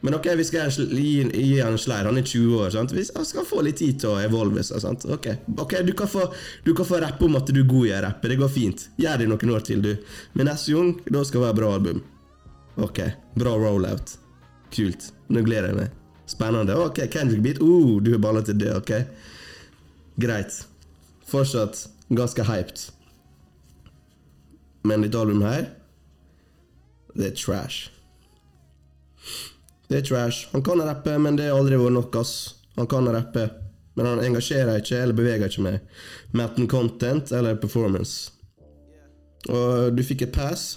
[0.00, 2.06] Men ok, vi skal gi, gi han en sleir.
[2.06, 2.70] Han er 20 år.
[2.70, 2.92] sant?
[2.94, 4.80] Vi skal få litt tid til å evolve seg.
[4.84, 5.06] sant?
[5.10, 5.26] Ok,
[5.58, 6.28] ok, du kan, få,
[6.64, 8.30] du kan få rappe om at du er god i å rappe.
[8.30, 8.86] Det går fint.
[8.96, 9.96] Gjør det noen år til, du.
[10.38, 12.02] Men neste gang, da skal det være bra album.
[12.78, 13.02] Ok,
[13.34, 14.14] bra rollout.
[14.74, 15.10] Kult.
[15.34, 15.98] Nå gleder jeg meg.
[16.30, 16.78] Spennende.
[16.78, 17.58] Ok, Kendrick Beat.
[17.58, 18.94] Uh, du er balla til det, ok?
[20.20, 20.62] Greit.
[21.26, 22.86] Fortsatt ganske hyped.
[24.86, 25.70] Men dette albumet her,
[27.18, 27.97] det er trash.
[29.88, 30.48] Det er trash.
[30.52, 32.34] Han kan rappe, men det har aldri vært nok, ass.
[32.76, 33.48] Han kan rappe,
[33.96, 35.78] men han engasjerer ikke eller beveger ikke meg.
[36.36, 38.30] Matten content eller performance.
[39.48, 40.70] Og du fikk et pass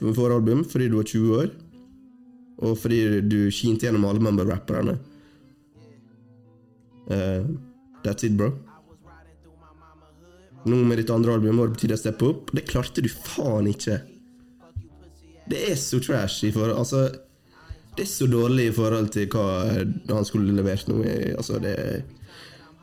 [0.00, 1.50] for album fordi du var 20 år.
[2.60, 4.98] Og fordi du kinte gjennom alle member-rapperne.
[7.10, 7.48] Uh,
[8.04, 8.52] that's it, bro.
[10.68, 12.52] Nå med ditt andre album, hva det betyr å steppe opp?
[12.52, 13.96] Det klarte du faen ikke.
[15.50, 17.08] Det er så trash i forhold Altså,
[17.96, 19.46] det er så dårlig i forhold til hva
[20.14, 21.02] han skulle levert nå.
[21.04, 22.04] i- Altså, det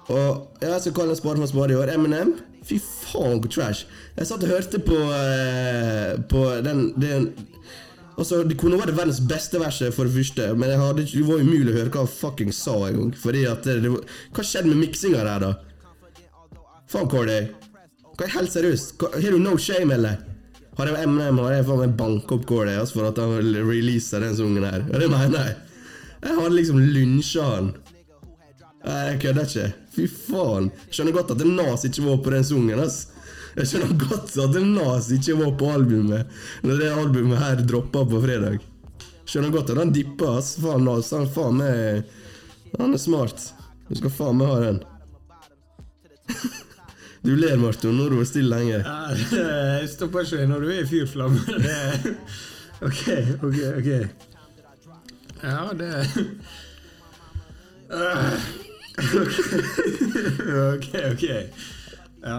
[0.09, 1.89] Og jeg skal kalle en spade for en spade i år.
[1.93, 3.85] Eminem, fy faen hvor trash.
[4.17, 7.33] Jeg satt og hørte på eh, På den, den
[8.17, 11.37] Altså, Det kunne vært verdens beste verset, for det første, men jeg hadde, det var
[11.43, 13.11] umulig å høre hva han fucking sa engang.
[13.15, 13.91] Fordi at det, det
[14.33, 15.53] Hva skjedde med miksinga der, da?
[16.89, 17.47] Faen, Cordy.
[18.17, 18.95] Hva er helt seriøst?
[19.13, 20.17] Har du no shame, eller?
[20.77, 24.35] Har jeg Eminem har jeg faen meg banka opp Corday for at han releaser den
[24.37, 24.83] sangen her.
[24.91, 25.55] Ja, det mener jeg.
[26.21, 27.71] Jeg hadde liksom lunsja han.
[28.85, 29.67] Nei, jeg kødder ikke.
[29.95, 30.69] Fy faen.
[30.91, 32.83] Skjønner godt at Nas ikke var på den sangen.
[32.83, 32.99] ass.
[33.57, 38.21] Jeg skjønner godt at Nas ikke var på albumet når det albumet her droppa på
[38.21, 38.61] fredag.
[39.25, 40.53] Skjønner godt at han dippa, ass.
[40.61, 41.09] Faen, Nas.
[41.17, 43.49] Han faen meg Han er smart.
[43.89, 44.79] Du skal faen meg ha den.
[47.27, 47.91] Du ler, Marton.
[47.91, 48.77] Nå har du vært stille lenge.
[48.79, 49.15] Ja,
[49.83, 51.41] det stopper ikke når du er i fyrflamme.
[51.65, 52.13] Det
[52.77, 53.01] Ok,
[53.43, 53.89] ok, ok.
[55.41, 55.89] Ja, det
[57.91, 58.37] Ah.
[60.71, 61.25] Ok, ok.
[62.23, 62.37] Ja.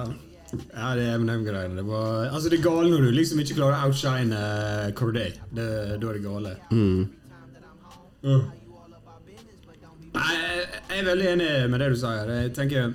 [0.72, 1.76] Ja, det er MNM-greiene.
[1.76, 5.34] Det var Altså, det er gale når du liksom ikke klarer å outshine uh, Corday.
[5.52, 6.54] Da er det gale.
[6.72, 7.10] Mm.
[10.16, 12.32] Nei, jeg, jeg er veldig enig med det du sier.
[12.38, 12.88] Jeg tenker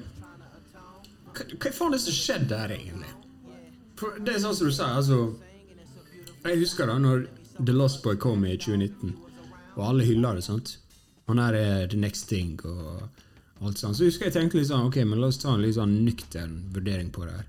[1.34, 3.12] Hva, hva faen er det som skjedde der, egentlig?
[4.00, 5.18] For det er sånn som du sier, altså
[6.44, 7.28] Jeg husker da når
[7.60, 9.14] The Lost Boy kom i 2019,
[9.76, 10.78] og alle hylla det, sant?
[11.30, 13.98] Han her er the next thing, og alt sånt.
[13.98, 16.58] Så husker jeg tenkte litt sånn, ok, men la oss ta en litt sånn nøktern
[16.76, 17.46] vurdering på det her.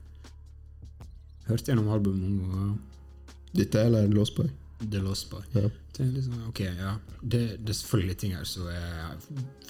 [1.48, 4.48] Hørte gjennom albumet og Dette eller The Lost Boy?
[4.82, 5.42] The Lost Boy.
[5.54, 5.68] Ja.
[5.94, 9.18] Tenkte litt sånn, ok, ja, det, det er selvfølgelig ting her som er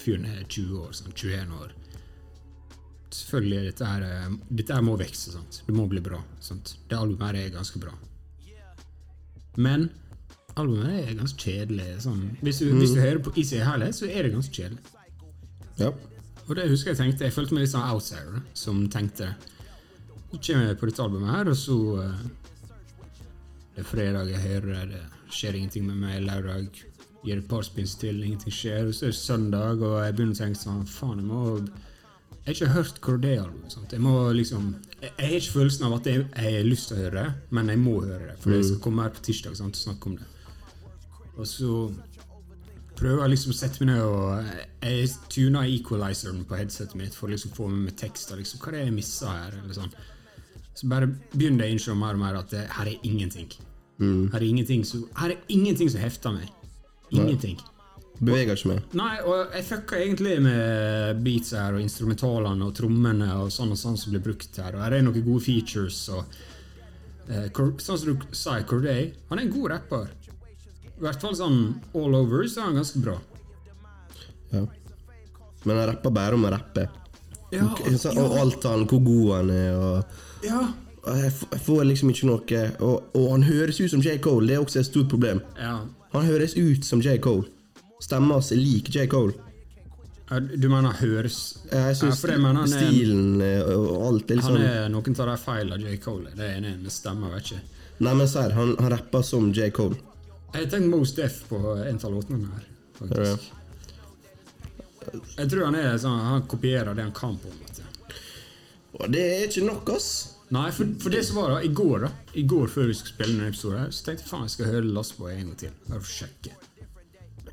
[0.00, 1.74] fyren er 20 år, sånn, 21 år.
[3.14, 5.62] Selvfølgelig, dette her, eh, dette her må sant?
[5.66, 6.18] Det må bli bra.
[6.40, 6.76] Sant?
[6.88, 7.92] Det albumet her er ganske bra.
[9.56, 9.90] Men
[10.58, 12.00] albumet er ganske kjedelig.
[12.02, 12.24] Sånn.
[12.42, 14.82] Hvis, du, hvis du hører på Easy sin så er det ganske kjedelig.
[15.78, 15.92] Ja.
[16.44, 19.30] Og det husker jeg tenkte, jeg følte meg litt sånn outsider, som tenkte
[20.30, 22.18] Så kommer jeg på dette albumet her, og så eh,
[23.74, 26.20] Det er fredag, jeg hører det, det skjer ingenting med meg.
[26.26, 26.82] Lørdag
[27.24, 28.90] gir et par spins til, ingenting skjer.
[28.90, 31.42] Og så er det søndag, og jeg begynner å tenke sånn Faen, jeg må
[32.44, 33.52] Jeg har ikke hørt hvor det er.
[33.72, 33.92] sant?
[33.92, 36.96] Jeg må liksom Jeg jeg har ikke følelsen av at jeg, jeg har lyst til
[36.96, 38.36] å høre det, men jeg må høre det.
[38.42, 40.26] For jeg skal komme her på tirsdag sant, og snakke om det.
[41.36, 41.70] Og så
[42.96, 47.28] prøver jeg liksom å sette meg ned og Jeg tuner equalizeren på headsetet mitt for
[47.28, 48.36] å liksom få med meg tekster.
[48.36, 49.56] Liksom, hva er det jeg missa her?
[49.62, 49.94] Eller sånn.
[50.74, 53.48] Så bare begynner jeg å innse mer og mer at det, her er ingenting.
[54.00, 56.50] Her, er ingenting som, her er ingenting som hefter meg.
[57.14, 57.56] Ingenting.
[58.20, 58.82] Beveger ikke meg.
[58.94, 63.80] Nei, og jeg fucka egentlig med beats her, og instrumentalene og trommene og sånn og
[63.80, 64.76] sånn som blir brukt her.
[64.76, 65.98] Og her er noen gode features.
[66.14, 66.22] og
[67.26, 70.12] eh, Sånn som du sa, Corday, han er en god rapper.
[70.94, 71.58] I hvert fall sånn
[71.98, 73.16] all over så er han ganske bra.
[74.54, 74.62] Ja.
[75.64, 76.86] Men han rapper bare om å rappe.
[77.50, 78.18] Ja, og, sant?
[78.18, 79.74] Og alt han, hvor god han er.
[79.74, 80.62] Og, ja.
[81.18, 81.34] jeg,
[81.66, 84.20] får liksom ikke noe og, og han høres ut som J.
[84.22, 85.42] Cole, det er også et stort problem.
[85.58, 85.82] ja.
[86.14, 87.16] Han høres ut som J.
[87.18, 87.48] Cole.
[88.04, 89.06] Stemma hans er lik J.
[89.10, 89.32] Cole.
[90.56, 91.38] Du mener høres
[91.68, 95.28] Jeg syns ja, mener stilen eh, og alt er litt Han sånn er noen av
[95.28, 95.98] de feilene J.
[96.02, 96.32] Cole.
[96.36, 97.60] Det er enig, det stemmer, vet ikke.
[98.04, 99.68] Nei, men serr, han, han rapper som J.
[99.76, 100.00] Cole.
[100.54, 102.66] Jeg har tenkt Mos Def på en av låtene her,
[102.98, 103.52] faktisk.
[105.36, 107.52] Jeg tror han er sånn Han kopierer det han kan, på.
[108.94, 110.10] Og det er ikke nok, ass.
[110.54, 113.14] Nei, for, for det som var da, i går da I går før vi skulle
[113.14, 115.74] spille denne episoden, så tenkte jeg faen jeg skal høre Lastboy en gang til.
[115.88, 116.54] Bare for å sjekke.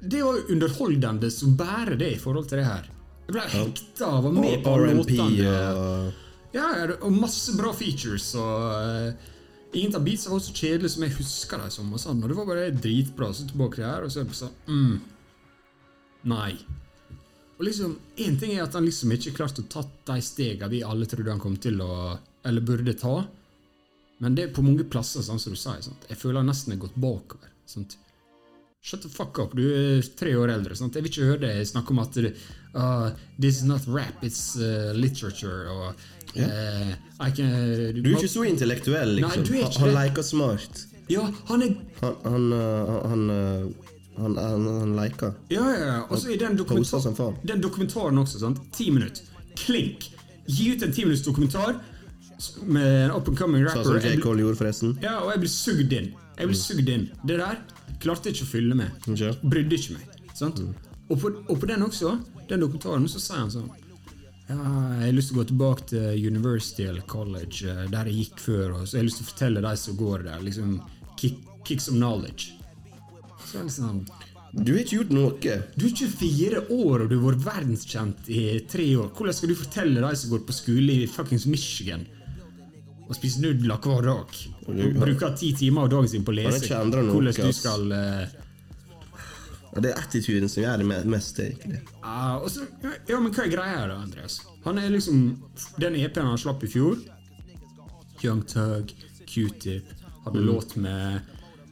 [0.02, 2.90] Det var jo underholdende som bare det i forhold til det her.
[3.28, 5.52] Jeg ble hekta av og med på Og låtene.
[5.78, 6.66] og Ja,
[7.00, 8.34] og masse bra features.
[8.36, 9.30] Og uh,
[9.74, 11.94] Ingen av beatsa var så kjedelige som jeg husker dem som.
[11.96, 13.30] Og sånn, og det var bare dritbra.
[13.32, 14.98] Så tilbake her, og så er det sånn mm,
[16.32, 16.52] Nei.
[17.58, 20.84] Og liksom, Én ting er at han liksom ikke klarte å tatt de stegene vi
[20.84, 23.22] alle trodde han kom til å Eller burde ta.
[24.22, 25.94] Men det er på mange plasser, sånn som du sier.
[26.10, 27.54] Jeg føler han nesten er gått bakover.
[27.70, 27.96] Sant?
[28.84, 30.74] Shut the fuck up, du er tre år eldre.
[30.76, 30.96] Sant?
[30.98, 34.90] Jeg vil ikke høre deg snakke om at uh, This is not rap, it's uh,
[34.98, 35.70] literature.
[35.70, 36.00] Og,
[36.42, 37.52] uh, I can,
[38.02, 39.44] Du er ikke så intellektuell, Nei, liksom.
[39.46, 40.82] du er han han leker smart.
[41.12, 45.36] Ja, han er Han Han, uh, han, uh, han, han, han leker.
[45.54, 46.00] Ja, ja, ja.
[46.10, 48.64] Og så i den, dokumentar, den dokumentaren også, sant?
[48.74, 49.30] Ti minutter.
[49.62, 50.10] Klink!
[50.50, 51.78] Gi ut en ti minutts dokumentar
[52.66, 54.02] med en up and coming Sånn rapper.
[54.02, 54.18] som J.
[54.26, 54.98] Cole gjorde, forresten.
[55.06, 56.10] Ja, og jeg blir sugd inn.
[56.40, 57.06] Jeg blir sugd inn.
[57.30, 57.62] Det der
[58.02, 59.06] klarte ikke å fylle med.
[59.08, 59.36] Okay.
[59.42, 60.18] Brydde ikke meg.
[60.38, 60.62] Sant?
[61.12, 62.16] Og, på, og på den også,
[62.50, 63.72] den dokumentaren, så sier han sånn
[64.52, 68.26] ja, jeg har lyst til å gå tilbake til University eller college, eh, der jeg
[68.26, 68.66] gikk før.
[68.76, 70.74] Og så har jeg lyst til å fortelle de som går der, liksom
[71.22, 71.38] kick,
[71.68, 72.58] kick some knowledge.
[73.46, 74.04] Så er det sånn
[74.52, 75.54] Du har ikke gjort noe.
[75.80, 79.14] Du er 24 år og du har vært verdenskjent i tre år.
[79.16, 82.04] Hvordan skal du fortelle de som går på skole i fuckings Michigan
[83.12, 84.38] og spise nudler hver dag?
[84.72, 87.92] Og bruker ti timer av dagen sin på å lese hvordan du skal
[89.72, 91.78] ja, det er attituden som gjør det me- mest, egentlig.
[92.04, 92.66] ja, så,
[93.08, 94.40] ja, men hva er greia her, da, Andreas?
[94.66, 95.22] Han er liksom
[95.80, 96.98] Den EP-en han slapp i fjor
[98.22, 98.92] Young Tug,
[99.32, 99.94] Q-Tip,
[100.26, 100.46] hadde Mm.
[100.50, 101.22] låt med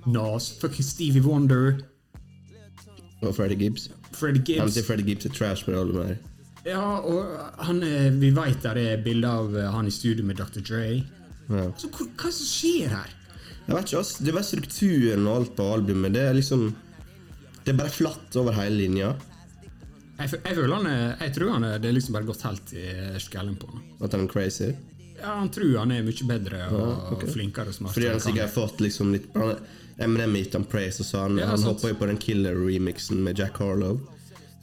[0.08, 1.82] Nas, fucking Stevie Wonder,
[3.22, 3.90] Og Freddie Gibbs.
[4.16, 6.18] Freddie Han Gibbs sier Freddie Gibbs er trash på det albumet her.
[6.66, 7.36] Ja, og
[7.68, 7.82] han,
[8.20, 10.62] vi veit der er bilde av eh, han i studio med Dr.
[10.64, 11.04] Dre.
[11.50, 11.66] Ja.
[11.70, 13.16] Altså, hva, hva som skjer her?
[13.70, 14.12] Jeg vet ikke, ass.
[14.18, 16.14] Det er bare strukturen og alt på albumet.
[16.16, 16.70] Det er liksom
[17.64, 19.10] Det er bare flatt over hele linja.
[20.20, 22.74] Jeg, jeg føler han er, jeg tror han er, det er liksom bare gått helt
[22.76, 22.86] i
[23.24, 23.84] skallen på han.
[24.04, 24.72] At han er crazy.
[25.20, 27.30] Ja, han tror han er mye bedre og, Ja, okay.
[27.34, 27.93] flinkere Smart.
[27.95, 29.30] Fordi han sikkert har fått liksom litt
[30.00, 33.39] Eminem gitt han praise, og så han, Ja, han hoppa jo på den Killer-remixen med
[33.39, 34.00] Jack Harlow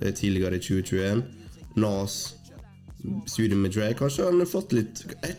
[0.01, 1.21] eh, tidligere i 2021.
[1.77, 2.15] Nas,
[3.29, 3.91] studio med Dre.
[3.99, 5.37] Kanskje han har fått litt jeg,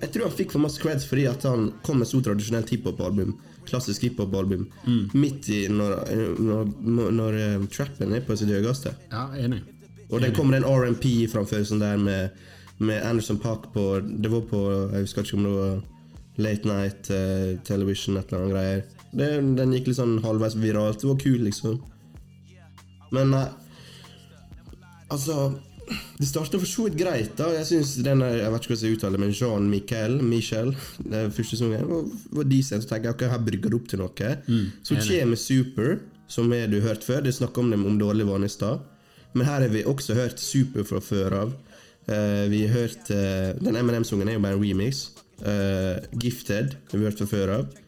[0.00, 3.34] jeg tror han fikk for masse creds fordi at han kom med så tradisjonelt hiphop-album.
[3.66, 4.66] Klassisk hiphop-album.
[4.86, 5.02] Mm.
[5.14, 5.96] Midt i når,
[6.38, 8.94] når, når, når uh, trappen er på sitt høyeste.
[9.12, 9.62] Ja, enig.
[10.10, 12.36] Og det kommer en R&P framfor sånn der med,
[12.78, 14.60] med Anderson Park på Det var på
[14.92, 15.76] Jeg husker ikke om det var
[16.46, 18.82] Late Night uh, Television, et eller annet greier.
[19.16, 21.00] Det, den gikk litt sånn halvveis viralt.
[21.00, 21.80] Det var kul, liksom.
[23.14, 23.46] Men nei
[25.06, 25.52] Altså
[25.86, 27.36] Det starta for så vidt greit.
[27.38, 31.30] da Jeg synes denne, Jeg vet ikke hvordan jeg uttaler men Jean Michel, Michel den
[31.30, 32.04] første sangen, var,
[32.40, 32.82] var decent.
[32.84, 34.30] Så tenker jeg ok, her brygger det opp til noe.
[34.82, 37.22] så kommer Super, som er du hørt før.
[37.22, 38.82] Det snakka om dem om dårlig vane i stad.
[39.34, 41.54] Men her har vi også hørt Super fra før av.
[42.06, 45.10] Uh, vi har hørt uh, Den M&M-sangen er jo bare en remix.
[45.42, 47.82] Uh, Gifted har vi hørt fra før av.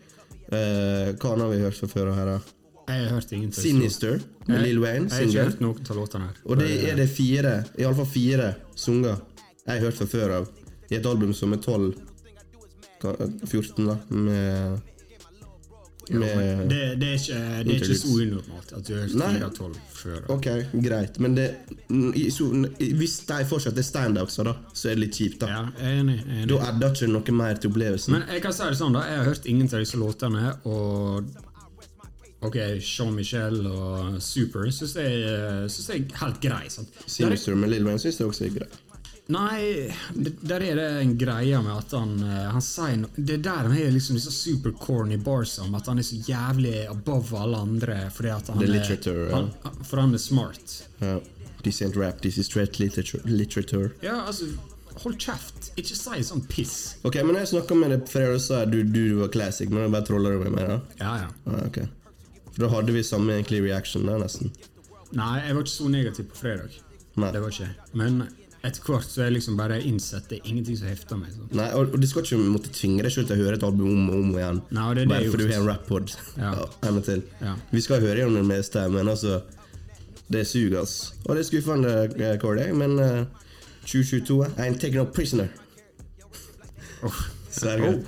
[0.49, 2.57] Hva annet har vi hørt fra før av her, da?
[2.89, 3.62] Jeg har hørt ingenting.
[3.62, 5.09] Sinister med Lill Wayne.
[5.11, 6.39] Jeg har ikke hørt noen av låtene her.
[6.49, 9.16] Og det er det fire, iallfall fire sanger
[9.68, 10.47] jeg har hørt fra før av,
[10.89, 11.91] i et album som er 12
[13.47, 14.80] 14, da, med
[16.11, 19.32] Med, Det, det, er ikke, det er ikke så unormalt at du har hørt Nei.
[19.34, 20.22] 4 av 12 før.
[20.32, 20.47] Ok,
[20.86, 21.45] greit, men det,
[22.32, 22.47] så,
[22.97, 25.43] hvis de fortsatt er standoutser, da, så er det litt kjipt.
[25.43, 26.16] da Ja, jeg er enig.
[26.22, 26.49] jeg er enig.
[26.55, 28.16] Da adder ikke noe mer til opplevelsen.
[28.16, 31.28] Men jeg kan si det sånn da, jeg har hørt ingen av disse låtene, og
[32.41, 35.22] Ok, Jean-Michel og Super syns jeg,
[35.72, 36.68] synes jeg er helt grei.
[36.70, 36.93] Sant?
[37.03, 38.68] Er, Sinister med Lill Wayne syns jeg også er grei.
[39.28, 39.91] nei,
[40.41, 43.66] der er det en greie med at han, eh, han sier no, Det er der
[43.66, 47.59] han har liksom disse super corny bars om at han er så jævlig above alle
[47.66, 49.51] andre fordi at han er han,
[49.84, 50.78] For han er smart.
[51.03, 51.18] Uh,
[51.62, 53.20] This ain't rap, this is straight literature.
[53.26, 53.91] literature.
[54.01, 54.47] Ja, altså,
[55.03, 55.72] hold kjeft.
[55.76, 56.95] Ikke si sånn piss.
[57.03, 58.39] Ok, men jeg snakka med deg før
[58.70, 60.78] du, du var classic, men jeg bare troller du meg, da?
[61.03, 61.30] Ja, ja.
[61.51, 61.80] Ah, ok.
[62.59, 64.50] Da hadde vi samme egentlig reaction der, nesten.
[65.16, 66.74] Nei, jeg var ikke så negativ på fredag.
[67.18, 67.30] Nei.
[67.34, 67.68] Det var ikke.
[67.98, 68.22] Men
[68.66, 71.30] etter hvert så har jeg liksom bare innsett det er ingenting som hefter meg.
[71.34, 71.46] Så.
[71.54, 73.92] Nei, og, og du skal ikke måtte tvinge deg selv til å høre et album
[73.94, 74.61] om og om igjen.
[74.74, 76.16] Nei, og det er det bare fordi du har en rap-pod.
[76.34, 76.52] Ja.
[76.82, 77.24] ja til.
[77.44, 77.54] Ja.
[77.70, 79.40] Vi skal høre gjennom det meste, men altså
[80.28, 81.14] Det suger, ass.
[81.24, 83.24] Og det er skuffende, eh, Corday, men uh,
[83.86, 85.48] 2022 I'm taking up prisoner.
[87.62, 87.98] Serger.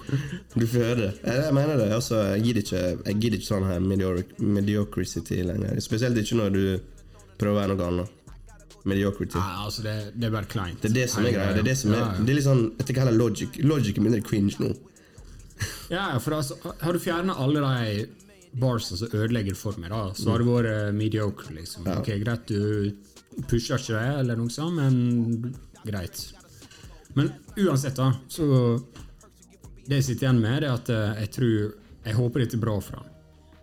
[0.54, 1.10] Du får høre det.
[1.24, 1.88] Jeg, jeg mener det.
[1.96, 5.80] altså Jeg gidder ikke, jeg gidder ikke sånn her mediocr mediocrity lenger.
[5.84, 6.62] Spesielt ikke når du
[7.40, 8.16] prøver å være noe annet.
[8.88, 9.36] Mediocrity.
[9.36, 10.80] Nei, altså, det, det er bare kleint.
[10.80, 11.52] Det er det som er greia.
[11.52, 12.22] Det er det som er Ja, ja.
[12.24, 13.58] Det er litt sånn Jeg tenker heller logic.
[13.66, 14.70] Logic er mindre cringe nå.
[15.92, 18.06] Ja, ja, for altså, har du fjernet alle de
[18.60, 21.86] barsa som ødelegger for meg, da, så har det vært eh, mediocre, liksom.
[21.92, 25.52] Ok, Greit, du pusher ikke det, eller noe sånt, men
[25.86, 26.24] greit.
[27.14, 28.48] Men uansett, da, så
[29.90, 31.54] Det jeg sitter igjen med, det er at eh, jeg tror
[32.06, 33.08] Jeg håper dette er bra for han.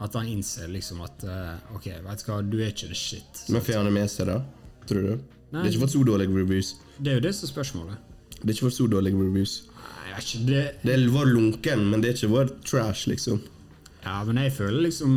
[0.03, 3.43] At han innser liksom at eh, Ok, vet du hva, du er ikke the shit.
[3.49, 4.41] Men får han det med seg, da?
[4.89, 5.13] Tror du?
[5.17, 5.63] Det Nei.
[5.63, 6.73] er ikke fått så dårlige reviews.
[6.99, 8.03] Det er jo det som er spørsmålet.
[8.37, 9.53] Det er ikke fått så dårlige reviews.
[9.71, 13.39] Nei, ikke, det, Det var lunken, men det er ikke vært trash, liksom.
[14.03, 15.15] ja, men jeg føler liksom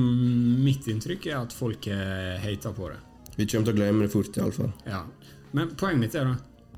[0.64, 3.00] Mitt inntrykk er at folk eh, hater på det.
[3.36, 4.70] Vi kommer til å glemme det fort, iallfall.
[4.86, 5.02] Ja.
[5.56, 6.36] Men poenget mitt er da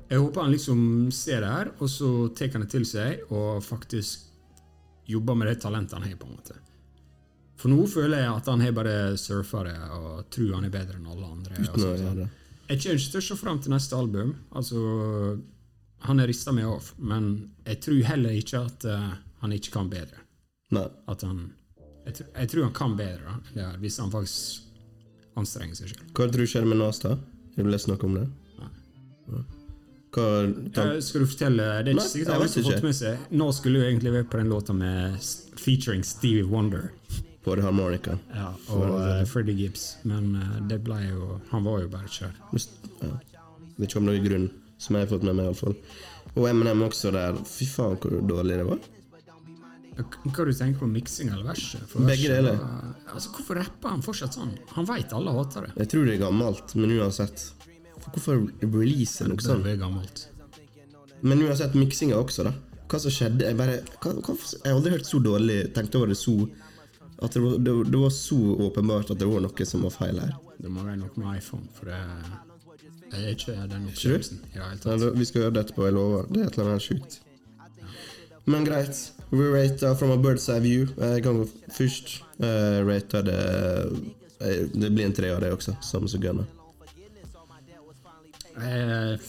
[0.09, 0.83] Jeg håper han liksom
[1.15, 4.27] ser det her, og så tar han det til seg og faktisk
[5.09, 6.15] jobber med det talentet han har.
[6.15, 6.59] på en måte
[7.59, 10.99] For nå føler jeg at han har bare surfa det og tror han er bedre
[10.99, 11.57] enn alle andre.
[11.59, 12.29] Uten å gjøre det.
[12.69, 14.35] Jeg kommer ikke til å se fram til neste album.
[14.55, 14.77] Altså,
[16.03, 19.89] Han har rista meg av, men jeg tror heller ikke at uh, han ikke kan
[19.91, 20.19] bedre.
[20.75, 20.87] Nei.
[21.07, 21.53] At han
[22.03, 26.07] Jeg, tr jeg tror han kan bedre da, her, hvis han faktisk anstrenger seg sjøl.
[26.11, 27.15] Hva tror du skjer med Nas, da?
[27.55, 28.25] Har du lest noe om det?
[28.59, 29.43] Nei.
[30.13, 33.27] Hva Eh, Skal du fortelle Det er ikke sikkert alle har fått med seg.
[33.33, 35.17] Nå skulle jo egentlig være på den låta med
[35.57, 36.91] featuring Stevie Wonder
[37.43, 38.17] på det harmonika?
[38.31, 42.31] ja, og uh, Freddie Gibbs, men uh, det ble jo Han var jo bare kjør.
[43.01, 43.17] Ja.
[43.75, 45.75] Det kommer noen grunn, som jeg har fått med meg, iallfall.
[46.37, 47.35] Og Eminem også der.
[47.45, 48.79] Fy faen, hvor dårlig det var.
[49.97, 51.91] Hva du tenker på miksing eller verset?
[52.07, 52.61] Begge deler.
[53.11, 54.55] Altså, hvorfor rapper han fortsatt sånn?
[54.77, 55.75] Han veit alle hater det.
[55.83, 57.43] Jeg tror det er gammelt, men uansett.
[58.11, 59.63] Hvorfor release noe sånt?
[59.65, 60.27] Det er gammelt.
[61.23, 62.53] Men uansett, miksinga også, da.
[62.91, 63.47] Hva som skjedde?
[63.47, 66.33] Jeg bare hva, hva, Jeg har aldri hørt så dårlig Tenkte over det så
[67.23, 68.37] At det var, det, det var så
[68.67, 70.33] åpenbart at det var noe som var feil her.
[70.59, 72.01] Det må være noe med iPhone, for det
[73.13, 74.39] jeg er ikke den opplevelsen.
[74.55, 76.23] Ja, Nei, da, vi skal gjøre det etterpå, jeg lover.
[76.33, 77.19] Det er et eller annet sjukt.
[78.49, 79.01] Men greit.
[79.29, 80.87] We rate from a bird's eye view.
[80.97, 82.15] Jeg kan først.
[82.41, 83.37] Uh, rate det
[84.41, 86.49] eh, Det blir en tre av det også, samme som Gunnar.
[88.53, 89.19] Jeg,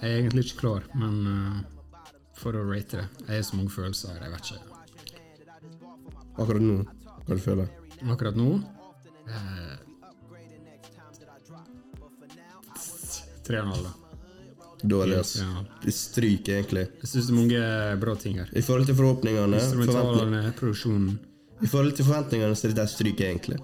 [0.00, 1.60] jeg er egentlig ikke klar, men uh,
[2.36, 4.18] for å rate det Jeg har så mange følelser.
[4.20, 4.62] Jeg vet ikke.
[6.36, 6.80] Akkurat nå,
[7.26, 7.68] hva du føler
[8.12, 8.48] Akkurat nå
[9.24, 9.76] eh,
[13.46, 13.92] Tre og en halv, da.
[14.86, 15.36] Dårlig, ass.
[15.40, 15.62] Ja.
[15.82, 16.82] Det stryker, egentlig.
[17.00, 17.60] Jeg syns det er mange
[18.02, 18.50] bra ting her.
[18.52, 21.14] I forhold til forhåpningene Instrumentalene, produksjonen
[21.62, 23.60] I forhold til forventningene så er det der stryker, egentlig.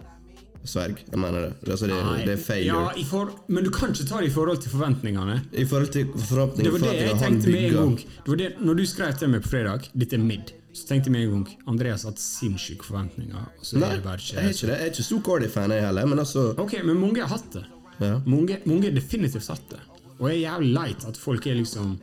[0.65, 1.01] Sverg.
[1.11, 1.71] Jeg mener det.
[1.73, 1.97] Altså, det,
[2.27, 2.83] det er failure.
[2.87, 5.41] Ja, i for, men du kan ikke ta det i forhold til forventningene.
[5.59, 7.97] I forhold til Det forhåpningene var det jeg tenkte med en gang.
[7.99, 11.11] Det var det, når du skrev til meg på fredag, dette er midd, så tenkte
[11.11, 13.49] jeg med en gang Andreas har hatt sinnssyke forventninger.
[13.61, 14.77] Så Nei, det jeg er ikke det.
[14.77, 17.65] Jeg er ikke så Cordy-fan, jeg heller, men altså Ok, men mange har hatt det.
[18.01, 18.15] ja.
[18.27, 19.83] Mange, mange har definitivt hatt det.
[20.19, 21.97] Og jeg er jævlig leit at folk er liksom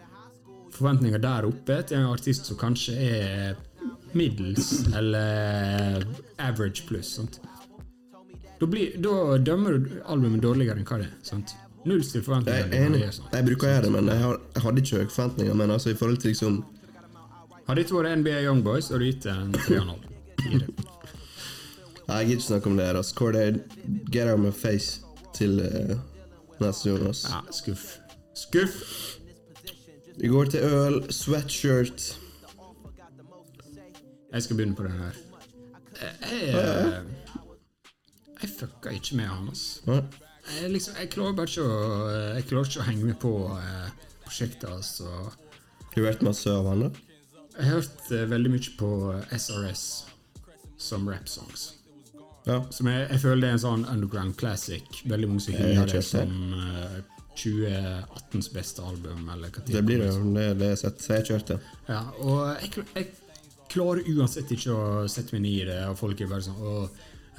[0.75, 3.55] forventninger der oppe til en artist som kanskje er
[4.13, 6.03] middels eller
[6.37, 7.15] average pluss.
[7.15, 7.39] sant?
[8.59, 11.15] Da, blir, da dømmer du albumet dårligere enn hva det er.
[11.23, 11.55] sant?
[11.87, 12.73] Null til forventninger.
[12.73, 12.99] Jeg er enig.
[12.99, 13.37] det.
[13.37, 15.57] Jeg bruker å gjøre det, men jeg, har, jeg hadde ikke høye forventninger.
[15.61, 16.59] Men altså, i forhold til liksom
[17.69, 19.99] Hadde ikke vært NBA Young Boys, hadde du gitt det en 3,5.
[22.09, 23.01] Nei, Jeg gidder ikke snakke om det her.
[23.35, 23.59] det er
[24.11, 25.01] get out of my face
[25.37, 25.93] til uh,
[26.59, 26.95] neste.
[26.97, 27.27] Altså.
[27.29, 27.85] Ja, skuff.
[28.35, 28.79] Skuff!
[30.17, 32.19] Vi går til øl, sweatshirt.
[34.33, 35.11] Jeg skal begynne på den her.
[36.01, 37.03] Jeg, jeg,
[38.41, 39.99] jeg fucka ikke med han, altså.
[40.49, 42.05] Jeg, liksom, jeg klarer bare ikke å
[42.37, 43.89] Jeg klarer ikke å henge med på eh,
[44.25, 44.93] prosjektet hans.
[45.03, 45.33] og
[45.93, 46.89] Du har hørt masse av han, da?
[47.57, 48.89] Jeg har hørt eh, veldig mye på
[49.35, 49.85] SRS
[50.79, 51.67] som rap-songs.
[52.47, 52.63] Ja.
[52.73, 55.01] Som jeg, jeg føler det er en sånn underground classic.
[55.11, 56.99] Veldig mange som hyller det som eh,
[57.39, 59.27] 2018s beste album.
[59.33, 60.13] Eller hva Det blir det.
[60.37, 61.03] Det, det er sett.
[61.03, 61.59] Så jeg det.
[61.89, 63.11] Ja, og jeg, jeg
[63.69, 66.73] klarer uansett ikke å sette meg inn i det, og folk er bare sånn Å,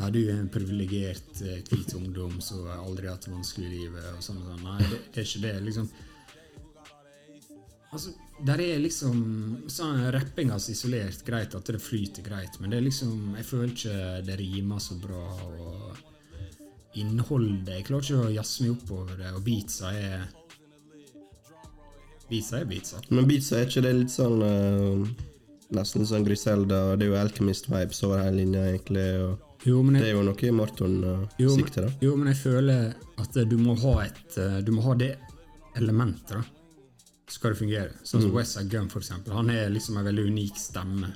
[0.01, 3.80] ja, du er en privilegert eh, hvit ungdom som aldri har hatt det vanskelig i
[3.82, 4.62] livet, og sånn og sånn.
[4.64, 5.59] Nei, det, er ikke det.
[5.66, 5.90] Liksom
[7.90, 8.12] Altså,
[8.46, 9.16] der er liksom
[9.66, 13.72] sånn Rapping altså isolert, greit at det flyter greit, men det er liksom Jeg føler
[13.74, 13.96] ikke
[14.28, 19.34] det rimer så bra, og innholdet Jeg klarer ikke å jazze meg opp over det,
[19.34, 20.28] og beatsa er
[22.30, 23.03] Beatsa er beatsa.
[23.11, 25.28] Men beatsa er ikke det litt sånn uh,
[25.74, 29.07] Nesten sånn Griselda, og det er jo Alchemist-vibes over hele linja, egentlig.
[29.22, 31.92] Og Jo, jeg, det er jo noe Marton uh, sikter, da.
[32.00, 35.11] Jo, men jeg føler at du må ha et eh, Du må ha det
[35.76, 36.44] elementet, da.
[37.30, 37.98] Skal det fungere.
[38.02, 39.34] Sånn som Westside Gun, for eksempel.
[39.36, 41.12] Han er liksom en veldig unik stemme.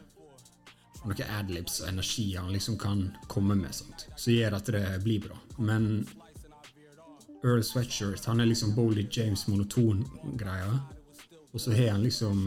[1.05, 4.07] Noen adlibs og energi han liksom kan komme med, sånt.
[4.17, 5.41] som gjør at det blir bra.
[5.59, 6.05] Men
[7.45, 10.79] Earl Sweatshirt, han er liksom Boldy James monoton-greia.
[11.53, 12.47] Og så har han liksom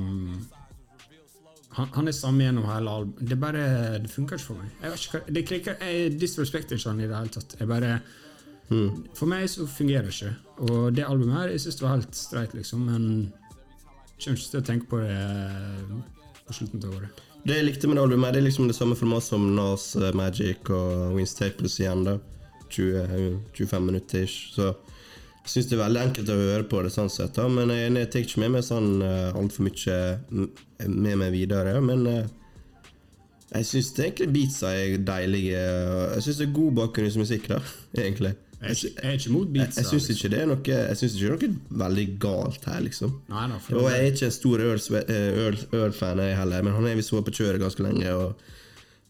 [1.78, 3.24] han, han er samme gjennom hele albumet.
[3.30, 3.66] Det bare,
[4.04, 4.72] det funker ikke for meg.
[4.82, 7.58] Jeg vet ikke hva, det klikker, Jeg disrespekter ikke han i det hele tatt.
[7.60, 8.00] Jeg bare,
[9.16, 10.34] For meg så fungerer det ikke.
[10.68, 12.88] Og det albumet her, jeg syns det var helt streit, liksom.
[12.90, 13.06] Men
[14.18, 15.20] kommer ikke til å tenke på det
[16.48, 17.22] på slutten av året.
[17.48, 20.10] Det jeg likte med det albumet, det er liksom det samme format som Nas eh,
[20.18, 22.04] Magic og Win Staples igjen.
[22.08, 22.18] da
[22.70, 24.54] 20, 25 minutter ish.
[24.56, 24.74] Så
[25.48, 27.38] jeg syns det er veldig enkelt å høre på det sånn sett.
[27.39, 30.00] da Men jeg, jeg tar ikke med meg sånn uh, altfor mye
[30.91, 31.78] med meg videre.
[31.82, 32.26] Men eh,
[33.54, 35.62] jeg syns egentlig beatsa er deilige.
[36.18, 37.62] Jeg syns det er god bakgrunnsmusikk, da,
[38.04, 38.34] egentlig.
[38.58, 39.82] Jeg jeg er ikke mot Jeg, beatsa.
[39.84, 42.80] jeg syns ikke det er noe Jeg synes ikke det er noe veldig galt her,
[42.82, 43.12] liksom.
[43.30, 46.74] Nei da, Og jeg er ikke en stor Earl- eh, Earl- Earl-fan, jeg heller, men
[46.74, 48.16] han er visst vært på kjøret ganske lenge.
[48.18, 48.34] Og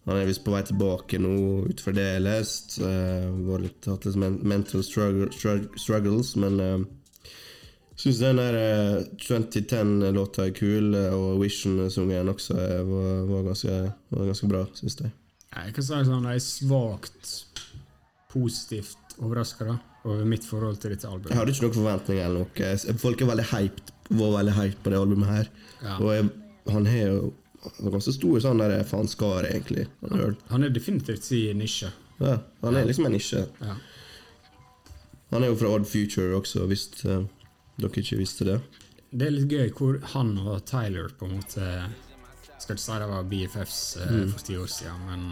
[0.08, 1.34] han er visst på vei tilbake nå,
[1.68, 2.78] ut fra det jeg har lest.
[2.80, 5.28] Uh, litt, hatt litt mental struggle,
[5.76, 6.78] struggles, men uh,
[7.98, 13.78] syns den der uh, 2010-låta er kul, eh, og Vision-sungen også eh, var, var, ganske,
[14.14, 15.12] var ganske bra, syns jeg.
[15.58, 17.36] Jeg kan si sånn, jeg er svakt
[18.32, 22.98] positivt overraska over mitt forhold til dette Jeg hadde ikke noen forventninger eller noe.
[23.02, 25.50] Folk er veldig hyped, var veldig hyped på det albumet her.
[25.82, 25.96] Ja.
[25.98, 26.30] Og jeg,
[26.72, 27.34] han har jo
[27.78, 29.88] han er ganske stor sånn der faenskare, egentlig.
[30.02, 30.36] Han.
[30.52, 31.92] Han er definitivt sin nisje.
[32.18, 33.44] Ja, han er liksom en nisje.
[33.62, 33.76] Ja.
[35.30, 37.26] Han er jo fra Odd Future også, hvis uh,
[37.78, 38.58] dere ikke visste det.
[39.12, 41.68] Det er litt gøy hvor han og Tyler på en måte
[42.60, 45.28] Skal ikke si det var BFFs eh, for ti år siden, men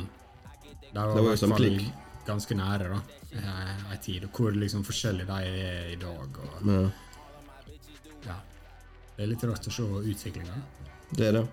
[0.94, 1.16] de var, Mm.
[1.16, 1.88] Det var jo samme klikk.
[2.28, 3.00] ganske nære da
[3.34, 4.24] eh, en tid.
[4.24, 6.40] Og hvor liksom forskjellige de er i dag.
[6.40, 6.86] Og, ja.
[8.30, 8.38] ja.
[9.18, 10.62] Det er litt rart å se utviklinga.
[11.18, 11.46] det er det.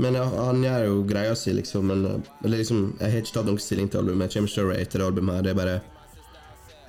[0.00, 1.88] Men ja, han gjør jo greia si, liksom.
[1.92, 4.28] Men eh, eller liksom, jeg har ikke tatt noen stilling til albumet.
[4.28, 5.48] Jeg kommer ikke til å rate det albumet her.
[5.48, 5.80] Det er bare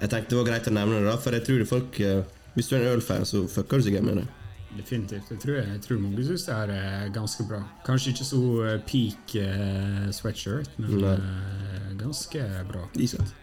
[0.01, 2.21] Jeg tenkte det var greit å nevne det, da, for jeg tror folk eh,
[2.55, 4.29] Hvis du er en Earl-fan, så fucker du sikkert med det.
[4.77, 5.31] Definitivt.
[5.31, 7.59] Jeg tror, jeg tror mange syns det er ganske bra.
[7.85, 12.85] Kanskje ikke så eh, peak uh, sweatshirt, men eh, ganske bra.
[12.95, 13.33] Decent.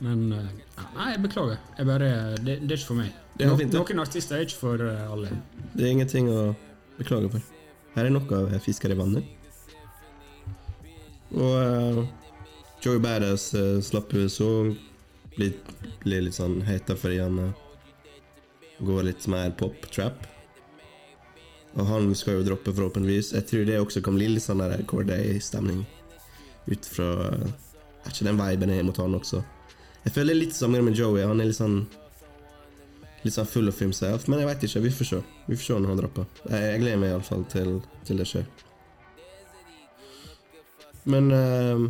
[0.00, 0.48] Men uh,
[0.96, 1.60] Nei, jeg beklager.
[1.78, 3.12] Jeg bare, det, det er ikke for meg.
[3.36, 5.36] Det No, fint, noen artister er ikke for alle.
[5.76, 6.48] Det er ingenting å
[6.96, 7.55] beklage for.
[7.96, 9.24] Her er noe av fisker i vannet.
[11.32, 12.02] Og uh,
[12.84, 14.50] Joey Badass uh, slapp så
[15.36, 15.56] blir,
[16.04, 17.64] blir litt sånn heta fordi han eh,
[18.84, 20.24] går litt mer pop-trap.
[21.76, 23.34] Og han skal jo droppe, forhåpentligvis.
[23.36, 25.82] Jeg tror det også kan litt sånn Corday-stemning.
[26.66, 29.42] Ut fra Er ikke den viben jeg mot han også?
[30.06, 31.24] Jeg føler er litt samme med Joey.
[31.26, 31.82] Han er litt sånn
[33.26, 34.28] Litt sånn full of himself.
[34.30, 34.84] Men jeg veit ikke.
[34.84, 35.20] Vi får se.
[35.48, 36.28] Vi får se når han dropper.
[36.46, 37.72] Jeg, jeg gleder meg iallfall til,
[38.06, 38.46] til det skjer.
[41.06, 41.86] Men uh,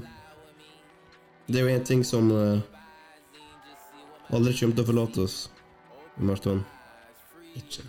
[1.49, 2.59] det er jo én ting som uh,
[4.33, 5.37] aldri kommer til å forlate oss,
[6.17, 6.65] Marton.
[7.57, 7.87] Ikke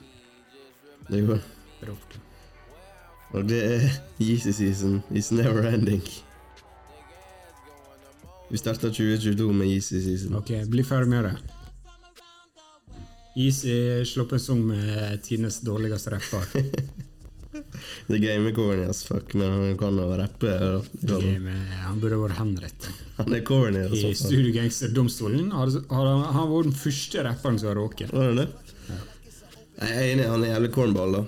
[1.10, 1.43] Det går.
[1.88, 1.98] jo.
[3.36, 3.84] Og det er
[4.20, 6.04] Yeezy season is never ending.
[8.50, 10.36] Vi starta 2022 med Yeezy season.
[10.39, 11.57] Ok, bli ferdig med det.
[13.38, 13.73] Easy
[14.09, 16.47] slapp en sang med tidenes dårligste rapper.
[18.07, 20.51] Det er med corny as fuck, men han kan jo rappe.
[20.53, 23.01] Han burde vært henrettet.
[23.17, 23.83] Han er corny.
[23.91, 24.13] I.
[24.17, 28.13] Studio Gangster-domstolen har har han han vært den første rapperen som har råket.
[28.13, 28.47] Var det det?
[29.77, 31.23] Jeg er enig, han er jævlig cornball, da.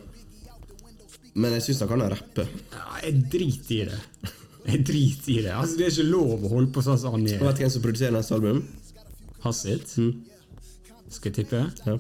[1.39, 2.47] Men jeg syns han kan rappe.
[2.74, 3.99] Ja, jeg driter i det.
[4.70, 5.53] Jeg driter i det.
[5.53, 7.86] Altså, det er ikke lov å holde på sånn som han Vet du hvem som
[7.86, 8.64] produserer neste album?
[9.45, 9.93] Hassit.
[11.10, 11.66] Skal jeg tippe?
[11.86, 11.97] Ja.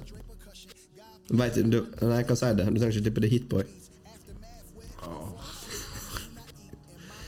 [1.29, 2.65] Vet du, nei, jeg kan si det.
[2.65, 3.67] Du trenger ikke tippe det Hitboy.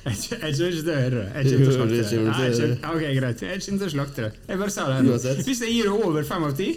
[0.01, 1.25] Jeg kjenner jeg kommer ikke å høre det.
[1.35, 2.21] Jeg kommer til å slakte det.
[2.25, 3.43] Nei, jeg Ok, greit.
[3.45, 4.31] Jeg kommer til å slakte det.
[4.49, 4.95] Jeg bare sa det.
[5.11, 5.41] Uansett.
[5.45, 6.69] Hvis jeg gir det over fem av ti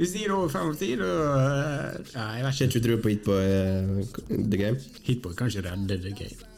[0.00, 2.80] Hvis jeg gir det over fem av ti, da eh, Nei, jeg vet Ikke ikke.
[2.80, 4.82] du tro på Hitboy uh, The Game.
[5.06, 6.50] Hitboy kan ikke redde the game.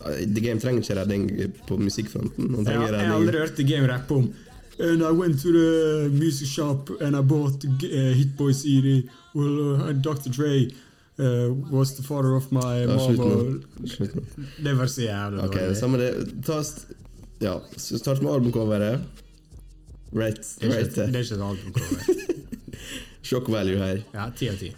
[0.00, 1.28] Uh, The Game trenger ikke redding
[1.68, 2.54] på musikkfronten.
[2.64, 4.30] Ja, Jeg, har- aldri hørt The Game rappe om
[4.78, 9.08] And I went to the music shop and I bought the Hit Hitboy CD.
[9.34, 10.30] Well, uh, Dr.
[10.30, 10.66] Dre
[11.18, 13.00] uh, was the father of my Ja, mama.
[13.86, 14.22] Slutt nå.
[14.64, 15.76] Det var så jævlig Ok, dårlig.
[15.76, 16.42] samme det.
[16.46, 16.62] Ta
[17.40, 19.00] ja, start med albumcoveret.
[20.14, 21.98] Rate, Det er ikke, det er ikke et albumcover.
[23.22, 24.02] Shock value her.
[24.14, 24.72] Ja, ti av ti.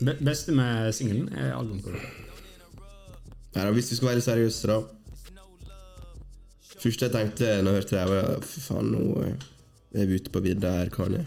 [0.00, 2.02] Be beste med singelen er albumcoveret.
[3.72, 4.80] Hvis vi skal være seriøse, da.
[6.82, 9.46] Første jeg tenkte når jeg hørte det, var fy faen, nå eh,
[10.02, 11.24] er vi ute på vidda her, Kanye.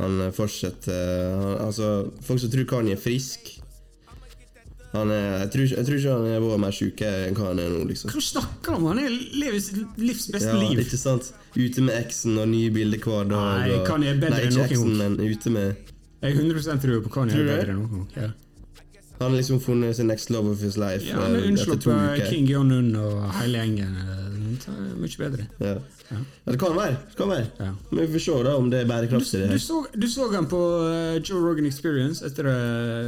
[0.00, 1.90] Han eh, fortsetter eh, han, Altså,
[2.24, 3.52] folk som tror Kanye er frisk
[4.94, 7.60] han er, jeg, tror, jeg tror ikke han er vært mer sjuk enn hva han
[7.64, 8.12] er nå, liksom.
[8.14, 8.84] Hva snakker du om?
[8.92, 10.84] Han er lever sitt livs beste Ja, liv.
[10.84, 11.32] ikke sant?
[11.56, 13.64] Ute med eksen og nye bilder hver dag.
[13.64, 15.90] Nei, Kanye er bedre nei, enn ikke noen eksen, men ute med
[16.22, 18.06] Jeg er 100% tror på Kanye er bedre enn noen.
[18.14, 18.30] Ja.
[19.20, 22.24] Han har liksom funnet sin next love of his life Ja, han har er unnsluppet.
[22.30, 23.94] King Jong-un og hele gjengen.
[23.96, 25.46] eh, Det er mye bedre.
[25.60, 25.74] Ja.
[26.10, 26.18] ja,
[26.52, 26.96] det kan være.
[27.10, 27.46] Det kan være.
[27.60, 27.70] Ja.
[27.90, 29.40] Men vi får se da om det er bærekraftig.
[29.48, 30.60] Du, du, så, du så han på
[30.90, 32.48] eh, Joe Rogan Experience etter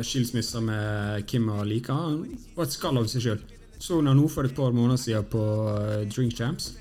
[0.06, 1.92] skilsmissa med Kim og Lika.
[1.92, 2.22] Han
[2.56, 3.40] var et skall av seg sjøl.
[3.78, 5.42] Så hun han nå for et par måneder siden på
[5.74, 6.72] eh, Drink Champs.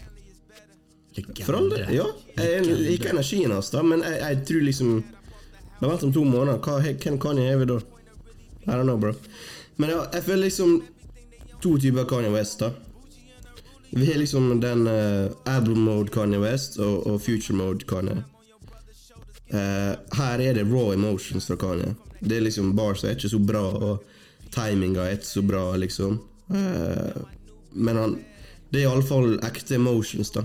[1.16, 1.46] Legende.
[1.48, 1.86] For all del.
[1.96, 2.06] Ja,
[2.38, 6.24] jeg liker energien hans, da, men jeg, jeg tror liksom Det har vært om to
[6.24, 6.58] måneder.
[6.64, 7.80] Hva, hvem kan jeg være da?
[8.66, 9.14] I don't know, bro.
[9.76, 10.84] Men ja, jeg føler liksom
[11.62, 12.72] to typer Kanye West, da.
[13.96, 18.24] Vi har liksom den uh, album mode Kanye West og, og future mode Kanye.
[19.54, 21.94] Uh, her er det raw emotions fra Kanye.
[22.20, 24.04] Det er liksom Barsa er ikke så bra, og
[24.56, 26.20] timinga er ikke så bra, liksom.
[26.50, 27.22] Uh,
[27.74, 28.18] men han
[28.74, 30.42] Det er iallfall ekte emotions, da.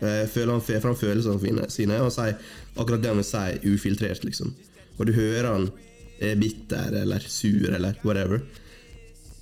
[0.00, 2.38] Jeg føler han får fram følelsene sine og sier
[2.74, 4.54] akkurat det han vil si, ufiltrert, liksom.
[4.96, 5.68] Og du hører han
[6.20, 8.42] er bitter eller sur eller whatever.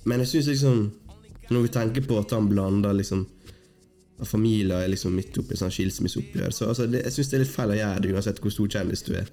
[0.07, 0.89] Men jeg syns liksom
[1.49, 3.23] Når vi tenker på at han blander liksom
[4.19, 7.41] at familien er liksom midt oppi sånn skilsmisseoppgjør, så altså, det, jeg syns det er
[7.45, 9.29] litt feil å gjøre det uansett hvor stor kjendis du er.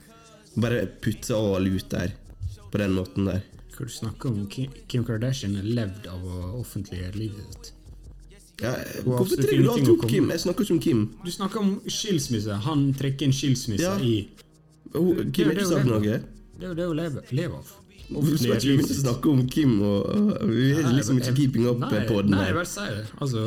[0.63, 2.15] Bare putte all ut der
[2.71, 3.43] på den måten der.
[3.75, 4.47] Hva du snakker om?
[4.49, 7.73] Kim, Kardashian har levd av å offentliggjøre livet sitt.
[8.63, 8.73] Ja,
[9.05, 10.31] hvorfor trenger du alltid opp Kim?
[10.33, 11.03] Jeg snakker ikke om Kim.
[11.27, 12.57] Du snakker om skilsmisse.
[12.65, 13.99] Han trekker en skilsmisse Ja.
[14.01, 14.29] i
[14.95, 15.93] Kim har det ikke sagt det.
[15.93, 16.21] noe.
[16.57, 17.75] Det er jo det å leve, lever av.
[18.07, 19.73] Hvorfor skal ikke vi begynne å snakke om Kim?
[19.83, 22.55] Og, og, vi er liksom ikke keeping up nei, på den Nei, her.
[22.55, 23.03] bare si det.
[23.19, 23.43] Altså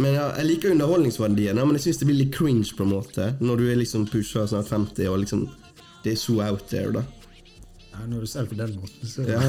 [0.00, 3.30] Men ja, Jeg liker underholdningsverdien, men jeg syns det blir litt cringe på en måte.
[3.40, 5.46] Når du er liksom pusha snart 50 og liksom
[6.04, 7.04] Det er så out there, da.
[7.92, 9.40] ja, Når du ser det på den måten, så Ja.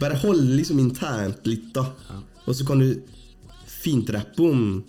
[0.00, 1.86] Bare hold liksom internt litt, da.
[2.46, 3.02] Og så kan du
[3.82, 4.82] fint rappe om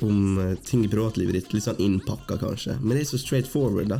[0.00, 1.50] Om eh, ting i privatlivet ditt.
[1.52, 2.78] Litt sånn innpakka, kanskje.
[2.80, 3.98] Men det er så straight forward, da.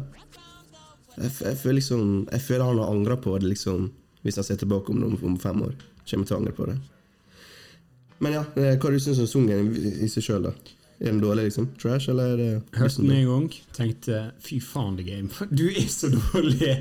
[1.16, 2.02] Jeg, jeg føler liksom
[2.32, 3.90] Jeg føler han har angra på det, liksom.
[4.22, 5.74] Hvis han ser tilbake om om, om fem år.
[6.10, 6.78] Kommer til å angre på det.
[8.20, 9.70] Men ja, hva hva du syns om sungen
[10.04, 10.52] i, seg sjøl, da?
[11.00, 11.70] Er den dårlig, liksom?
[11.80, 15.30] Trash, eller er det Hørte den en gang, tenkte fy faen, The Game.
[15.56, 16.74] Du er så dårlig!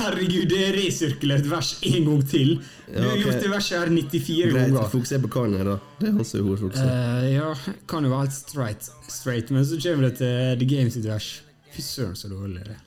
[0.00, 2.56] Herregud, det er resirkulert vers en gang til!
[2.88, 4.90] Du Ja, har gjort det verset her 94 Greit, ganger.
[4.90, 5.76] fokuser på Kanye, da.
[6.00, 6.82] Det er hans hovedfokus.
[6.82, 7.54] Uh, ja,
[7.86, 11.30] kan jo være helt straight, straight, men så kommer det til The Game sitt vers.
[11.70, 12.82] Fy søren, så dårlig det er.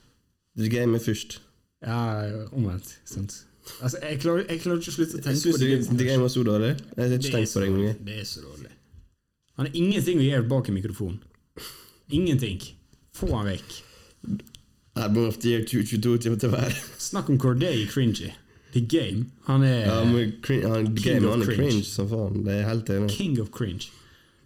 [0.57, 1.41] The game er først.
[1.83, 1.99] Ja,
[2.53, 2.99] omvendt.
[3.05, 3.45] Sant.
[3.81, 5.87] Altså, jeg klarer, jeg klarer ikke å slutte å tenke syns på The Game.
[5.87, 6.71] du The game var så dårlig.
[6.95, 7.97] Jeg har ikke tenkt på det engang.
[8.07, 8.71] Det er så dårlig.
[9.57, 11.17] Han har ingenting å gjøre bak en mikrofon.
[12.11, 12.61] Ingenting.
[13.15, 13.75] Få han vekk.
[14.95, 16.75] Album of the year 22 timer til hver.
[17.01, 18.31] Snakk om Corday cringy.
[18.73, 19.25] The Game.
[19.47, 20.33] Han er Ja, men
[20.65, 21.57] han, The King game of han cringe.
[21.61, 22.43] cringe som faen.
[22.45, 23.09] Det er helt enig.
[23.11, 23.89] king of cringe.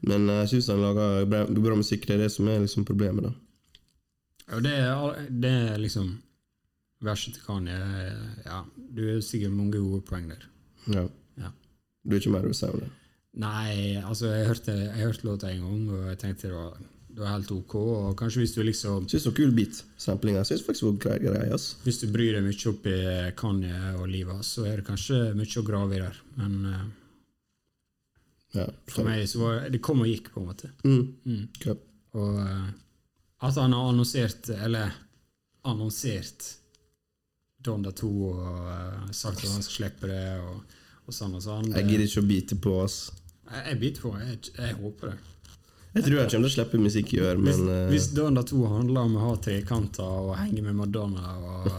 [0.08, 2.08] Men jeg uh, syns han lager bra, bra musikk.
[2.08, 3.32] Det er det som er liksom problemet, da.
[4.56, 6.14] Og det er, det er liksom
[7.04, 7.78] Verset til Kanye
[8.46, 8.64] Ja,
[8.96, 10.46] du har sikkert mange gode poeng der.
[10.90, 11.04] Ja.
[11.38, 11.52] Ja.
[12.08, 12.88] Du er ikke mer å si om det?
[13.38, 16.80] Nei, altså, jeg hørte, jeg hørte låta en gang, og jeg tenkte det var,
[17.12, 17.76] det var helt ok.
[17.78, 19.84] Og kanskje hvis du liksom Syns det var kul beat.
[20.02, 21.52] Samplinga syns faktisk var grei greie.
[21.54, 21.68] ass.
[21.84, 22.98] Hvis du bryr deg mye opp i
[23.38, 26.18] Kanye og livet hans, så er det kanskje mye å grave i der.
[26.40, 26.88] Men uh,
[28.58, 28.66] Ja.
[28.90, 30.72] for meg så var det kom og gikk, på en måte.
[30.88, 31.48] Mm.
[31.68, 31.76] Ja.
[32.18, 32.68] Og eh,
[33.38, 34.96] at han har annonsert, eller
[35.68, 36.54] annonsert
[37.64, 40.78] Donda 2 og uh, sagt at han skal slippe det, og
[41.08, 41.72] og sånn og sånn.
[41.72, 43.00] Jeg gidder ikke å bite på, ass.
[43.48, 45.18] Jeg, jeg biter på, jeg, jeg håper det.
[45.98, 48.58] Jeg tror jeg kommer til å slippe musikk i år, men eh, hvis Donda 2
[48.70, 51.70] handler om å ha trekanter og henge med Madonna og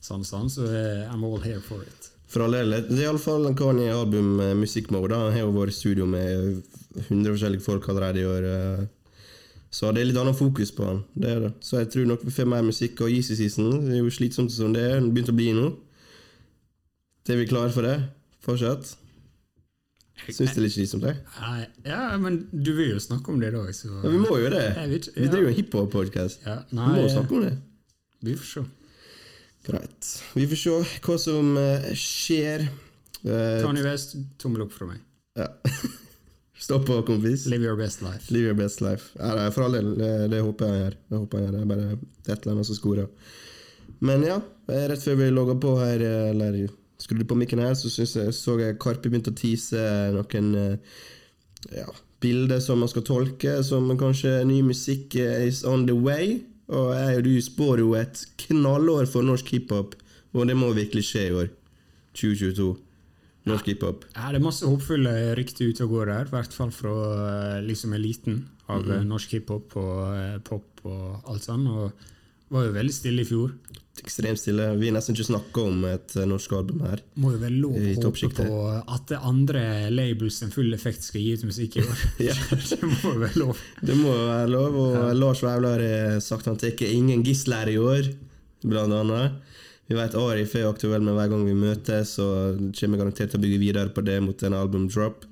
[0.00, 2.12] sånn, sånn så er I'm all here for it.
[2.30, 2.72] for all del.
[2.86, 5.18] Det er iallfall Kanye-album med musikkmode.
[5.18, 6.62] Han har jo vært i studio med
[7.08, 8.48] 100 forskjellige folk allerede i år.
[9.76, 9.80] Eh.
[9.80, 11.02] Så det er litt annet fokus på han.
[11.14, 11.52] Det er det.
[11.60, 13.00] Så jeg tror nok vi får mer musikk.
[13.04, 15.00] Og Yeezy Season det er jo slitsomt som det er.
[15.00, 15.66] Det begynt å bli nå.
[17.28, 17.96] Er vi klare for det?
[18.46, 18.94] Fortsatt?
[20.30, 21.18] Syns det er litt slitsomt, jeg.
[21.84, 24.62] Ja, men du vil jo snakke om det da, så Ja, vi må jo det.
[24.88, 25.12] Vet ja.
[25.18, 26.46] Vi driver jo en hiphop-podkast.
[26.46, 27.58] ja, Vi må må snakke om det.
[28.22, 28.64] vi får se.
[29.66, 30.22] Greit.
[30.38, 32.68] Vi får se hva som eh, skjer.
[33.26, 35.04] Tony West, tommel opp fra meg.
[35.36, 35.50] ja.
[36.58, 37.46] Stå på, kompis.
[37.46, 38.32] Live your best life.
[38.32, 39.12] Live your best life.
[39.18, 39.92] Ja, for all del,
[40.30, 40.96] det, håper jeg gjør.
[41.08, 41.56] Det håper jeg gjør.
[41.56, 43.10] Det er bare et eller annet som skorer.
[43.98, 44.40] Men ja,
[44.72, 46.56] eh, rett før vi logga på her, eh, eller
[47.00, 49.84] skrudde på mikken her, så jeg, så jeg Karpi begynte å tease
[50.16, 50.96] noen eh,
[51.76, 51.86] ja,
[52.24, 56.40] bilder som man skal tolke, som kanskje ny musikk is on the way.
[56.72, 59.94] Og jeg og du spår jo et knallår for norsk hiphop,
[60.32, 61.52] og det må virkelig skje i år.
[62.16, 62.85] 2022.
[63.46, 64.04] Norsk hiphop.
[64.16, 67.62] Ja, det er masse håpfulle rykter ute og går der, i hvert fall fra eh,
[67.66, 69.06] liksom eliten av mm -hmm.
[69.06, 71.68] norsk hiphop og eh, pop og alt sånt.
[71.68, 71.92] Og
[72.48, 73.54] var jo veldig stille i fjor.
[74.02, 74.66] Ekstremt stille.
[74.76, 77.02] Vi har nesten ikke snakka om et eh, norsk album her.
[77.14, 78.58] Må jo vel lov å håpe på
[78.94, 82.04] at det andre labels enn Full Effekt skal gi ut musikk i år.
[82.70, 83.64] Det må jo være lov.
[83.80, 87.78] Det må jo være lov, og Lars Vaular har sagt han tar ingen gisler i
[87.78, 88.12] år,
[88.62, 89.42] blant annet.
[89.86, 93.44] Vi vet Arif er aktuell med hver gang vi møtes, og kommer garantert til å
[93.44, 95.26] bygge videre på det mot en albumdrop.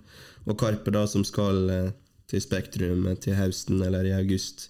[0.45, 1.91] Og Karpe, da, som skal eh,
[2.31, 4.69] til Spektrum eh, til høsten eller i august.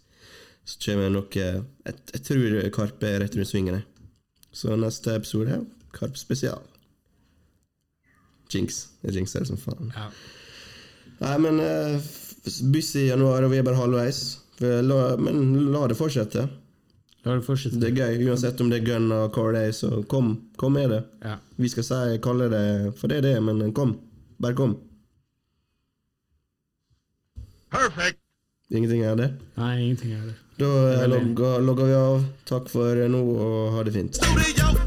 [0.64, 3.82] Så kommer nok eh, jeg, jeg tror Karpe er rett rundt svingene.
[4.54, 6.62] Så neste episode er Karp spesial.
[8.54, 8.86] Jinx.
[9.02, 9.92] Jeg jinxer det som faen.
[9.92, 10.08] Ja.
[11.20, 12.08] Nei, men uh,
[12.72, 14.22] buss i januar, og vi er bare halvveis.
[14.62, 16.46] La, men la det fortsette.
[17.24, 17.80] La det fortsette.
[17.80, 20.92] Det er gøy, uansett om det er gun og car day, så kom, kom med
[20.92, 21.00] det.
[21.24, 21.38] Ja.
[21.56, 22.64] Vi skal si, kalle det
[23.00, 23.96] for det det er, men kom.
[24.42, 24.76] Bare kom.
[27.72, 28.20] Perfect.
[28.70, 29.30] Ingenting er det.
[29.56, 30.38] Nei, ingenting er det.
[30.60, 32.24] Da eh, logger, logger vi av.
[32.48, 34.83] Takk for nå, og ha det fint.